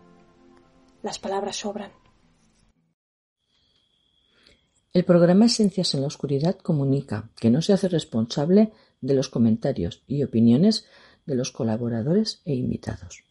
[1.02, 1.92] las palabras sobran.
[4.94, 10.04] El programa Esencias en la Oscuridad comunica que no se hace responsable de los comentarios
[10.08, 10.86] y opiniones
[11.26, 13.27] de los colaboradores e invitados.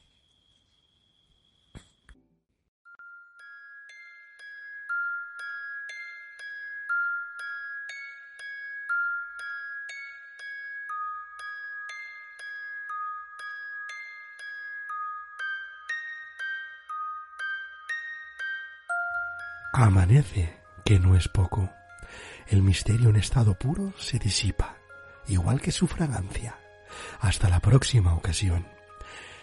[19.79, 21.71] Amanece, que no es poco.
[22.47, 24.79] El misterio en estado puro se disipa,
[25.27, 26.59] igual que su fragancia.
[27.21, 28.67] Hasta la próxima ocasión.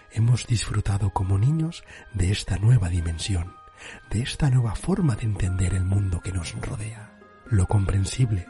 [0.09, 1.83] Hemos disfrutado como niños
[2.15, 3.53] de esta nueva dimensión,
[4.09, 7.11] de esta nueva forma de entender el mundo que nos rodea.
[7.45, 8.47] Lo comprensible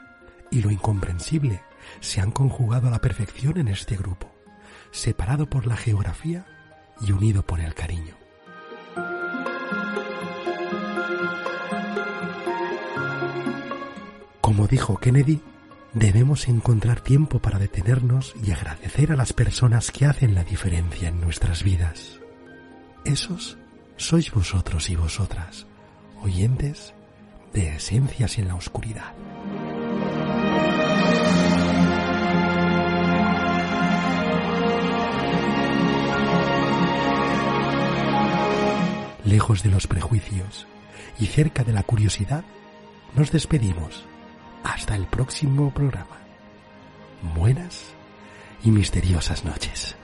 [0.52, 1.64] y lo incomprensible
[2.00, 4.34] se han conjugado a la perfección en este grupo,
[4.92, 6.46] separado por la geografía
[7.02, 8.23] y unido por el cariño.
[14.64, 15.42] Como dijo Kennedy,
[15.92, 21.20] debemos encontrar tiempo para detenernos y agradecer a las personas que hacen la diferencia en
[21.20, 22.22] nuestras vidas.
[23.04, 23.58] Esos
[23.98, 25.68] sois vosotros y vosotras,
[26.22, 26.94] oyentes
[27.52, 29.14] de Esencias en la Oscuridad.
[39.26, 40.68] Lejos de los prejuicios
[41.20, 42.46] y cerca de la curiosidad,
[43.14, 44.06] nos despedimos
[44.64, 46.18] hasta el próximo programa.
[47.36, 47.94] Buenas
[48.64, 49.96] y misteriosas noches.